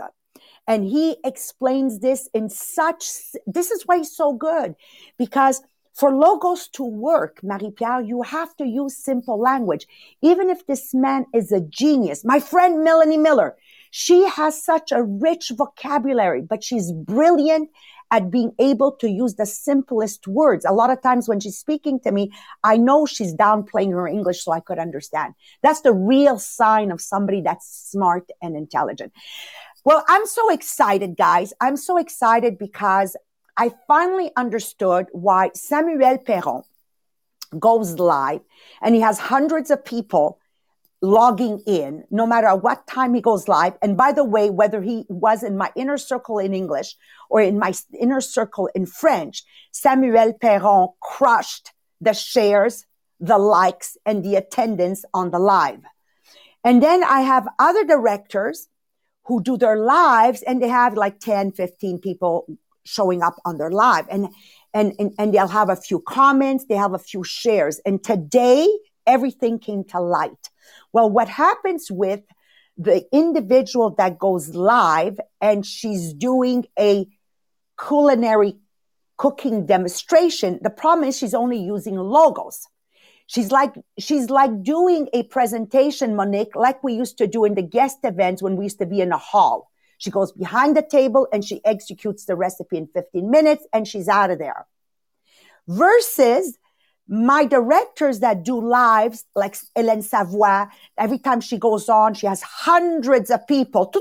And 0.67 0.85
he 0.85 1.17
explains 1.25 2.01
this 2.01 2.29
in 2.35 2.49
such, 2.49 3.05
this 3.47 3.71
is 3.71 3.83
why 3.87 3.99
he's 3.99 4.15
so 4.17 4.33
good 4.33 4.75
because 5.19 5.63
for 5.95 6.11
logos 6.11 6.69
to 6.69 6.85
work, 6.85 7.43
Marie-Pierre, 7.43 8.01
you 8.01 8.23
have 8.23 8.57
to 8.57 8.65
use 8.65 8.97
simple 8.97 9.39
language. 9.39 9.87
Even 10.23 10.49
if 10.49 10.67
this 10.67 10.95
man 10.95 11.27
is 11.35 11.53
a 11.53 11.61
genius, 11.61 12.25
my 12.25 12.41
friend 12.41 12.83
Melanie 12.83 13.19
Miller, 13.19 13.57
she 13.91 14.27
has 14.27 14.63
such 14.63 14.91
a 14.91 15.03
rich 15.03 15.53
vocabulary, 15.55 16.41
but 16.41 16.65
she's 16.65 16.93
brilliant 16.93 17.69
at 18.13 18.31
being 18.31 18.53
able 18.59 18.93
to 18.93 19.09
use 19.09 19.35
the 19.35 19.47
simplest 19.47 20.29
words. 20.29 20.67
A 20.67 20.73
lot 20.73 20.91
of 20.91 21.03
times 21.03 21.29
when 21.29 21.41
she's 21.41 21.57
speaking 21.57 21.99
to 22.01 22.13
me, 22.13 22.31
I 22.63 22.77
know 22.77 23.07
she's 23.07 23.35
downplaying 23.35 23.93
her 23.93 24.07
English 24.07 24.45
so 24.45 24.53
I 24.53 24.61
could 24.61 24.79
understand. 24.79 25.35
That's 25.63 25.81
the 25.81 25.95
real 25.95 26.39
sign 26.39 26.93
of 26.93 27.01
somebody 27.01 27.41
that's 27.41 27.67
smart 27.91 28.31
and 28.43 28.55
intelligent. 28.55 29.13
Well, 29.85 30.05
I'm 30.09 30.27
so 30.27 30.51
excited, 30.51 31.17
guys. 31.17 31.55
I'm 31.61 31.77
so 31.79 31.97
excited 31.97 32.59
because 32.59 33.17
I 33.57 33.73
finally 33.89 34.31
understood 34.37 35.07
why 35.13 35.51
Samuel 35.55 36.19
Perron 36.19 36.63
goes 37.59 37.99
live 37.99 38.43
and 38.83 38.95
he 38.95 39.01
has 39.01 39.19
hundreds 39.19 39.71
of 39.71 39.85
people 39.85 40.39
logging 41.03 41.61
in 41.67 42.05
no 42.11 42.25
matter 42.27 42.55
what 42.55 42.87
time 42.87 43.13
he 43.13 43.21
goes 43.21 43.49
live. 43.49 43.75
And 43.83 43.97
by 43.97 44.13
the 44.13 44.25
way, 44.25 44.51
whether 44.51 44.81
he 44.81 45.05
was 45.09 45.43
in 45.43 45.57
my 45.57 45.71
inner 45.75 45.99
circle 45.99 46.39
in 46.39 46.55
English 46.55 46.97
or 47.29 47.43
in 47.43 47.59
my 47.59 47.75
inner 47.99 48.21
circle 48.21 48.71
in 48.75 48.87
French, 48.87 49.43
Samuel 49.73 50.33
Perron 50.41 50.89
crushed 51.01 51.73
the 52.01 52.15
shares, 52.15 52.87
the 53.19 53.39
likes, 53.39 53.97
and 54.07 54.25
the 54.25 54.37
attendance 54.37 55.05
on 55.13 55.33
the 55.33 55.41
live. 55.41 55.81
And 56.65 56.81
then 56.81 57.03
I 57.03 57.23
have 57.23 57.49
other 57.59 57.85
directors 57.85 58.69
who 59.25 59.43
do 59.43 59.57
their 59.57 59.77
lives 59.77 60.43
and 60.43 60.63
they 60.63 60.69
have 60.69 60.95
like 60.95 61.19
10, 61.19 61.53
15 61.53 61.99
people 61.99 62.47
showing 62.85 63.23
up 63.23 63.35
on 63.45 63.59
their 63.59 63.71
live 63.71 64.07
and, 64.11 64.29
and, 64.75 64.93
and, 64.99 65.15
and 65.19 65.35
they'll 65.35 65.47
have 65.49 65.69
a 65.69 65.77
few 65.77 66.01
comments. 66.01 66.65
They 66.69 66.75
have 66.75 66.95
a 66.95 66.99
few 66.99 67.23
shares. 67.25 67.81
And 67.85 68.03
today 68.03 68.69
everything 69.07 69.59
came 69.59 69.85
to 69.85 70.01
light. 70.01 70.51
Well, 70.93 71.11
what 71.11 71.29
happens 71.29 71.91
with 71.91 72.21
the 72.77 73.05
individual 73.13 73.91
that 73.97 74.19
goes 74.19 74.55
live 74.55 75.19
and 75.41 75.65
she's 75.65 76.13
doing 76.13 76.67
a 76.79 77.07
culinary 77.79 78.57
cooking 79.17 79.67
demonstration, 79.67 80.59
the 80.63 80.71
problem 80.71 81.09
is 81.09 81.17
she's 81.17 81.35
only 81.35 81.59
using 81.59 81.97
logos. 81.97 82.67
She's 83.27 83.51
like, 83.51 83.75
she's 83.99 84.31
like 84.31 84.63
doing 84.63 85.09
a 85.13 85.23
presentation, 85.25 86.17
Monique, 86.17 86.57
like 86.57 86.83
we 86.83 86.95
used 86.95 87.19
to 87.19 87.27
do 87.27 87.45
in 87.45 87.55
the 87.55 87.63
guest 87.63 87.99
events 88.05 88.43
when 88.43 88.57
we 88.57 88.65
used 88.65 88.79
to 88.79 88.87
be 88.87 89.01
in 89.01 89.13
a 89.13 89.19
hall. 89.19 89.71
She 89.99 90.11
goes 90.11 90.33
behind 90.33 90.77
the 90.77 90.83
table 90.83 91.29
and 91.33 91.45
she 91.45 91.65
executes 91.65 92.25
the 92.25 92.35
recipe 92.35 92.77
in 92.77 92.89
15 92.89 93.31
minutes 93.31 93.65
and 93.73 93.87
she's 93.87 94.09
out 94.09 94.31
of 94.31 94.39
there. 94.39 94.67
Versus 95.69 96.59
my 97.09 97.45
directors 97.45 98.21
that 98.21 98.45
do 98.45 98.61
lives, 98.61 99.25
like 99.35 99.57
Hélène 99.77 100.03
Savoie, 100.03 100.69
every 100.97 101.19
time 101.19 101.41
she 101.41 101.59
goes 101.59 101.89
on, 101.89 102.15
she 102.15 102.27
has 102.27 102.43
hundreds 102.43 103.31
of 103.31 103.47
people, 103.47 103.93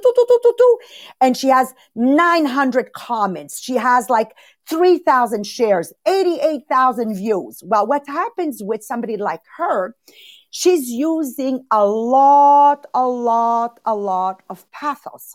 and 1.19 1.35
she 1.35 1.47
has 1.47 1.73
900 1.95 2.93
comments. 2.93 3.59
She 3.61 3.75
has 3.75 4.09
like 4.09 4.31
3,000 4.69 5.45
shares, 5.45 5.91
88,000 6.07 7.15
views. 7.15 7.61
Well, 7.65 7.87
what 7.87 8.07
happens 8.07 8.61
with 8.63 8.83
somebody 8.83 9.17
like 9.17 9.41
her, 9.57 9.95
she's 10.51 10.89
using 10.89 11.65
a 11.71 11.85
lot, 11.85 12.85
a 12.93 13.07
lot, 13.07 13.79
a 13.85 13.95
lot 13.95 14.41
of 14.49 14.69
pathos. 14.71 15.33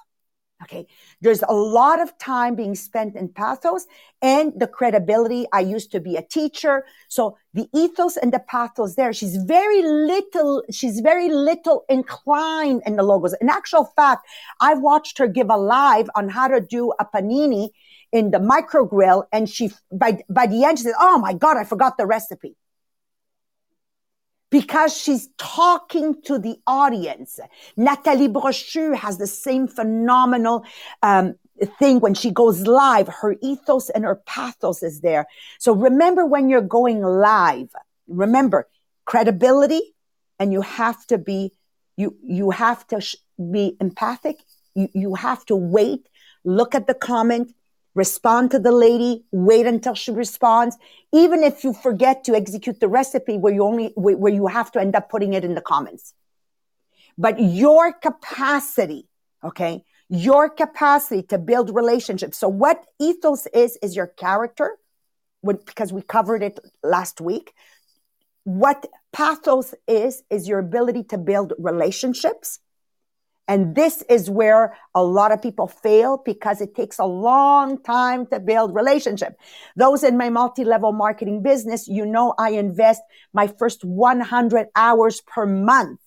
Okay. 0.62 0.87
There's 1.21 1.42
a 1.42 1.53
lot 1.53 2.01
of 2.01 2.16
time 2.16 2.55
being 2.55 2.75
spent 2.75 3.14
in 3.14 3.29
pathos 3.29 3.87
and 4.23 4.55
the 4.57 4.66
credibility. 4.66 5.47
I 5.53 5.61
used 5.61 5.92
to 5.92 6.01
be 6.01 6.16
a 6.16 6.23
teacher. 6.23 6.87
So 7.09 7.37
the 7.53 7.69
ethos 7.75 8.16
and 8.16 8.33
the 8.33 8.40
pathos 8.40 8.95
there, 8.95 9.12
she's 9.12 9.37
very 9.37 9.83
little, 9.83 10.62
she's 10.71 11.01
very 11.01 11.29
little 11.29 11.85
inclined 11.90 12.83
in 12.87 12.97
the 12.97 13.03
logos. 13.03 13.35
In 13.40 13.51
actual 13.51 13.85
fact, 13.97 14.27
I've 14.59 14.81
watched 14.81 15.19
her 15.19 15.27
give 15.27 15.51
a 15.51 15.59
live 15.59 16.09
on 16.14 16.31
how 16.31 16.49
to 16.49 16.61
do 16.61 16.92
a 16.99 17.05
panini 17.05 17.69
in 18.11 18.31
the 18.31 18.40
micro 18.40 18.87
grill. 18.87 19.29
And 19.33 19.51
she, 19.51 19.71
by, 19.92 20.23
by 20.31 20.47
the 20.47 20.64
end, 20.64 20.79
she 20.79 20.85
said, 20.85 20.95
Oh 20.99 21.19
my 21.19 21.35
God, 21.35 21.59
I 21.59 21.64
forgot 21.64 21.99
the 21.99 22.07
recipe 22.07 22.57
because 24.50 24.96
she's 24.96 25.28
talking 25.38 26.20
to 26.22 26.38
the 26.38 26.56
audience. 26.66 27.40
Natalie 27.76 28.28
Brochu 28.28 28.96
has 28.96 29.18
the 29.18 29.26
same 29.26 29.66
phenomenal 29.66 30.64
um, 31.02 31.35
thing 31.78 32.00
when 32.00 32.14
she 32.14 32.30
goes 32.30 32.66
live. 32.66 33.09
Her 33.09 33.37
ethos 33.42 33.90
and 33.90 34.04
her 34.04 34.16
pathos 34.26 34.82
is 34.82 35.00
there. 35.00 35.26
So 35.59 35.74
remember 35.74 36.24
when 36.24 36.48
you're 36.48 36.61
going 36.61 37.02
live, 37.02 37.68
remember 38.06 38.68
credibility, 39.04 39.94
and 40.38 40.52
you 40.52 40.61
have 40.62 41.06
to 41.06 41.18
be 41.18 41.52
you 41.96 42.16
you 42.22 42.50
have 42.50 42.87
to 42.88 43.00
sh- 43.00 43.16
be 43.50 43.76
empathic. 43.80 44.37
You 44.74 44.88
you 44.92 45.14
have 45.14 45.44
to 45.46 45.56
wait, 45.56 46.09
look 46.44 46.74
at 46.74 46.87
the 46.87 46.94
comment, 46.94 47.54
respond 47.96 48.52
to 48.52 48.61
the 48.61 48.72
lady, 48.72 49.24
wait 49.32 49.66
until 49.66 49.94
she 49.94 50.12
responds, 50.12 50.76
even 51.12 51.42
if 51.42 51.64
you 51.64 51.72
forget 51.72 52.24
to 52.24 52.37
execute 52.37 52.78
the 52.78 52.88
recipe 52.88 53.38
where 53.38 53.54
you 53.54 53.64
only, 53.64 53.92
where 53.96 54.32
you 54.32 54.46
have 54.46 54.70
to 54.72 54.80
end 54.80 54.94
up 54.94 55.11
putting 55.11 55.32
it 55.35 55.44
in 55.44 55.54
the 55.56 55.62
comments. 55.62 56.14
But 57.18 57.40
your 57.40 57.94
capacity, 57.94 59.09
okay, 59.42 59.82
your 60.09 60.50
capacity 60.50 61.22
to 61.32 61.38
build 61.38 61.74
relationships. 61.74 62.38
So 62.38 62.48
what 62.48 62.85
ethos 63.00 63.46
is, 63.64 63.78
is 63.82 63.96
your 63.96 64.06
character, 64.06 64.76
when, 65.40 65.59
because 65.66 65.92
we 65.92 66.02
covered 66.02 66.42
it 66.42 66.61
last 66.85 67.20
week. 67.20 67.54
what 68.46 68.87
pathos 69.12 69.74
is, 69.88 70.22
is 70.30 70.46
your 70.46 70.61
ability 70.61 71.02
to 71.02 71.18
build 71.18 71.52
relationships. 71.59 72.61
And 73.48 73.76
this 73.76 74.02
is 74.09 74.28
where 74.28 74.76
a 74.94 75.02
lot 75.02 75.30
of 75.30 75.40
people 75.40 75.68
fail 75.68 76.20
because 76.24 76.61
it 76.61 76.74
takes 76.74 76.98
a 76.98 77.04
long 77.04 77.80
time 77.82 78.26
to 78.26 78.40
build 78.40 78.74
relationship. 78.74 79.38
Those 79.76 80.02
in 80.02 80.16
my 80.16 80.30
multi-level 80.30 80.92
marketing 80.92 81.42
business, 81.42 81.87
you 81.87 82.04
know, 82.04 82.35
I 82.38 82.50
invest 82.50 83.02
my 83.32 83.46
first 83.46 83.85
100 83.85 84.66
hours 84.74 85.20
per 85.20 85.46
month 85.46 86.00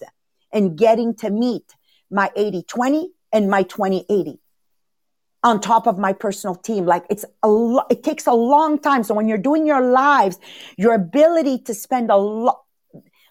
in 0.52 0.76
getting 0.76 1.16
to 1.16 1.30
meet 1.30 1.76
my 2.12 2.30
80-20 2.36 3.06
and 3.32 3.50
my 3.50 3.64
20-80 3.64 4.40
on 5.42 5.62
top 5.62 5.88
of 5.88 5.98
my 5.98 6.12
personal 6.12 6.56
team. 6.56 6.86
Like 6.86 7.06
it's 7.10 7.24
a 7.42 7.48
lot, 7.48 7.88
it 7.90 8.04
takes 8.04 8.28
a 8.28 8.34
long 8.34 8.80
time. 8.80 9.04
So 9.04 9.14
when 9.14 9.30
you're 9.30 9.38
doing 9.38 9.66
your 9.66 9.82
lives, 9.82 10.38
your 10.78 10.94
ability 10.94 11.60
to 11.60 11.74
spend 11.74 12.12
a 12.12 12.18
lot, 12.18 12.64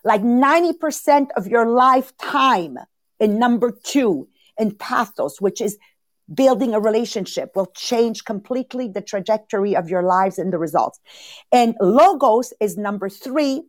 like 0.03 0.23
90% 0.23 1.29
of 1.37 1.47
your 1.47 1.67
lifetime 1.67 2.79
in 3.21 3.39
number 3.39 3.71
two 3.71 4.29
in 4.59 4.75
pathos, 4.75 5.41
which 5.41 5.61
is 5.61 5.79
building 6.33 6.75
a 6.75 6.81
relationship 6.81 7.57
will 7.57 7.73
change 7.75 8.25
completely 8.25 8.89
the 8.89 9.01
trajectory 9.01 9.75
of 9.75 9.89
your 9.89 10.03
lives 10.03 10.39
and 10.39 10.53
the 10.53 10.59
results. 10.59 11.01
And 11.53 11.75
logos 11.81 12.53
is 12.61 12.77
number 12.77 13.09
three, 13.09 13.63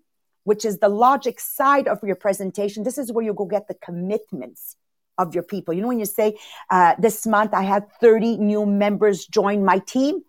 which 0.44 0.66
is 0.66 0.80
the 0.80 0.90
logic 0.90 1.40
side 1.40 1.88
of 1.88 2.00
your 2.04 2.16
presentation. 2.16 2.84
This 2.84 2.98
is 2.98 3.12
where 3.12 3.24
you 3.24 3.34
go 3.34 3.46
get 3.46 3.68
the 3.68 3.76
commitments 3.76 4.76
of 5.18 5.34
your 5.34 5.44
people. 5.44 5.74
You 5.74 5.82
know, 5.82 5.90
when 5.90 6.00
you 6.00 6.06
say, 6.06 6.38
uh, 6.70 6.96
this 7.00 7.26
month 7.26 7.54
I 7.54 7.64
had 7.64 7.92
30 8.02 8.38
new 8.38 8.66
members 8.66 9.26
join 9.26 9.64
my 9.64 9.80
team. 9.80 10.22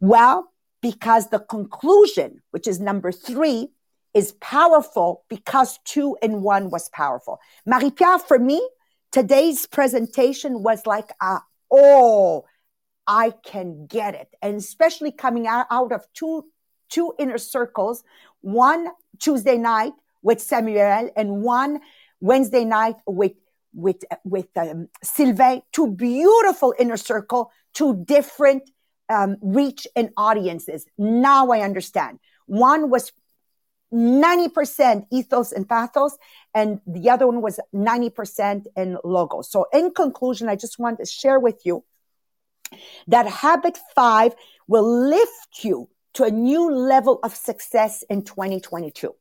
Well, 0.00 0.52
because 0.82 1.28
the 1.28 1.40
conclusion, 1.40 2.42
which 2.50 2.68
is 2.68 2.80
number 2.80 3.10
three, 3.10 3.70
is 4.16 4.32
powerful 4.40 5.24
because 5.28 5.78
two 5.84 6.16
and 6.22 6.42
one 6.42 6.70
was 6.70 6.88
powerful. 6.88 7.38
Marie-Pierre, 7.66 8.18
for 8.18 8.38
me, 8.38 8.66
today's 9.12 9.66
presentation 9.66 10.62
was 10.62 10.86
like, 10.86 11.10
a, 11.20 11.40
oh, 11.70 12.46
I 13.06 13.34
can 13.44 13.86
get 13.86 14.14
it. 14.14 14.28
And 14.40 14.56
especially 14.56 15.12
coming 15.12 15.46
out, 15.46 15.66
out 15.70 15.92
of 15.92 16.06
two, 16.14 16.46
two 16.88 17.12
inner 17.18 17.36
circles, 17.36 18.02
one 18.40 18.88
Tuesday 19.18 19.58
night 19.58 19.92
with 20.22 20.40
Samuel 20.40 21.10
and 21.14 21.42
one 21.42 21.80
Wednesday 22.20 22.64
night 22.64 22.96
with 23.06 23.34
with 23.74 24.02
with 24.24 24.48
um, 24.56 24.88
Sylvain, 25.02 25.60
two 25.72 25.88
beautiful 25.88 26.72
inner 26.78 26.96
circle, 26.96 27.52
two 27.74 28.02
different 28.06 28.62
um, 29.10 29.36
reach 29.42 29.86
and 29.94 30.08
audiences. 30.16 30.86
Now 30.96 31.50
I 31.50 31.60
understand. 31.60 32.18
One 32.46 32.88
was 32.88 33.12
90% 33.92 35.06
ethos 35.12 35.52
and 35.52 35.68
pathos, 35.68 36.16
and 36.54 36.80
the 36.86 37.10
other 37.10 37.26
one 37.26 37.40
was 37.40 37.60
90% 37.74 38.66
in 38.76 38.98
logos. 39.04 39.50
So, 39.50 39.66
in 39.72 39.92
conclusion, 39.92 40.48
I 40.48 40.56
just 40.56 40.78
want 40.78 40.98
to 40.98 41.06
share 41.06 41.38
with 41.38 41.60
you 41.64 41.84
that 43.06 43.26
habit 43.26 43.78
five 43.94 44.34
will 44.66 45.08
lift 45.08 45.62
you 45.62 45.88
to 46.14 46.24
a 46.24 46.30
new 46.30 46.70
level 46.70 47.20
of 47.22 47.34
success 47.34 48.02
in 48.08 48.22
2022. 48.22 49.14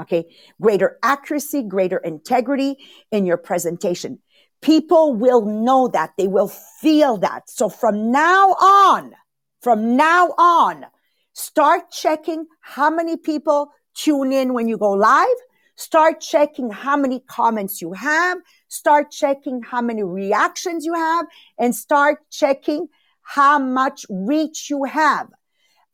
Okay. 0.00 0.26
Greater 0.60 0.98
accuracy, 1.02 1.62
greater 1.62 1.98
integrity 1.98 2.76
in 3.10 3.26
your 3.26 3.36
presentation. 3.36 4.20
People 4.62 5.14
will 5.14 5.44
know 5.44 5.88
that. 5.88 6.12
They 6.16 6.28
will 6.28 6.48
feel 6.48 7.18
that. 7.18 7.50
So 7.50 7.68
from 7.68 8.12
now 8.12 8.50
on, 8.50 9.12
from 9.60 9.96
now 9.96 10.28
on, 10.38 10.86
start 11.32 11.90
checking 11.90 12.46
how 12.60 12.90
many 12.90 13.16
people 13.16 13.72
tune 13.94 14.32
in 14.32 14.54
when 14.54 14.68
you 14.68 14.76
go 14.76 14.92
live. 14.92 15.36
Start 15.76 16.20
checking 16.20 16.70
how 16.70 16.96
many 16.96 17.20
comments 17.20 17.80
you 17.80 17.92
have. 17.92 18.38
Start 18.68 19.10
checking 19.10 19.62
how 19.62 19.80
many 19.80 20.02
reactions 20.02 20.84
you 20.84 20.94
have 20.94 21.26
and 21.58 21.74
start 21.74 22.18
checking 22.30 22.88
how 23.22 23.58
much 23.58 24.04
reach 24.10 24.68
you 24.68 24.84
have. 24.84 25.28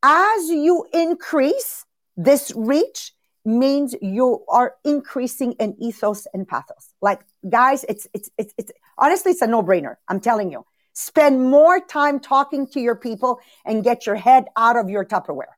As 0.03 0.49
you 0.49 0.87
increase 0.93 1.85
this 2.17 2.53
reach, 2.57 3.13
means 3.47 3.95
you 4.03 4.45
are 4.49 4.75
increasing 4.85 5.53
in 5.53 5.77
ethos 5.81 6.27
and 6.35 6.47
pathos. 6.47 6.93
Like 7.01 7.21
guys, 7.49 7.85
it's, 7.89 8.09
it's, 8.13 8.29
it's, 8.37 8.53
it's 8.59 8.73
honestly, 8.99 9.33
it's 9.33 9.43
a 9.43 9.47
no 9.47 9.63
brainer. 9.63 9.97
I'm 10.09 10.21
telling 10.21 10.51
you, 10.51 10.67
spend 10.93 11.43
more 11.43 11.81
time 11.81 12.19
talking 12.19 12.67
to 12.69 12.81
your 12.81 12.97
people 12.97 13.39
and 13.65 13.85
get 13.85 14.05
your 14.05 14.17
head 14.17 14.47
out 14.57 14.77
of 14.77 14.91
your 14.91 15.05
Tupperware. 15.05 15.55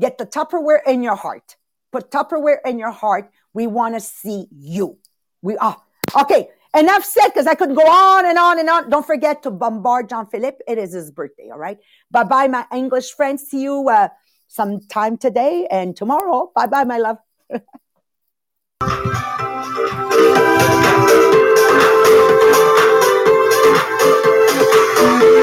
Get 0.00 0.16
the 0.16 0.26
Tupperware 0.26 0.80
in 0.86 1.02
your 1.02 1.16
heart. 1.16 1.56
Put 1.92 2.10
Tupperware 2.10 2.58
in 2.64 2.78
your 2.78 2.90
heart. 2.90 3.30
We 3.52 3.66
want 3.66 3.94
to 3.94 4.00
see 4.00 4.46
you. 4.50 4.98
We 5.42 5.56
are. 5.56 5.76
Okay. 6.20 6.48
Enough 6.76 7.04
said 7.04 7.28
because 7.28 7.46
I 7.46 7.54
could 7.54 7.74
go 7.74 7.86
on 7.86 8.26
and 8.26 8.38
on 8.38 8.58
and 8.58 8.68
on. 8.68 8.90
Don't 8.90 9.06
forget 9.06 9.42
to 9.44 9.50
bombard 9.50 10.08
John 10.10 10.26
Philippe. 10.26 10.58
It 10.68 10.76
is 10.76 10.92
his 10.92 11.10
birthday. 11.10 11.48
All 11.50 11.58
right. 11.58 11.78
Bye 12.10 12.24
bye, 12.24 12.46
my 12.46 12.66
English 12.72 13.12
friends. 13.12 13.48
See 13.48 13.62
you. 13.62 13.88
Uh, 13.88 14.08
sometime 14.48 15.16
today 15.16 15.66
and 15.70 15.96
tomorrow. 15.96 16.50
Bye 16.54 16.66
bye, 16.66 16.84
my 16.84 16.98
love. 16.98 17.18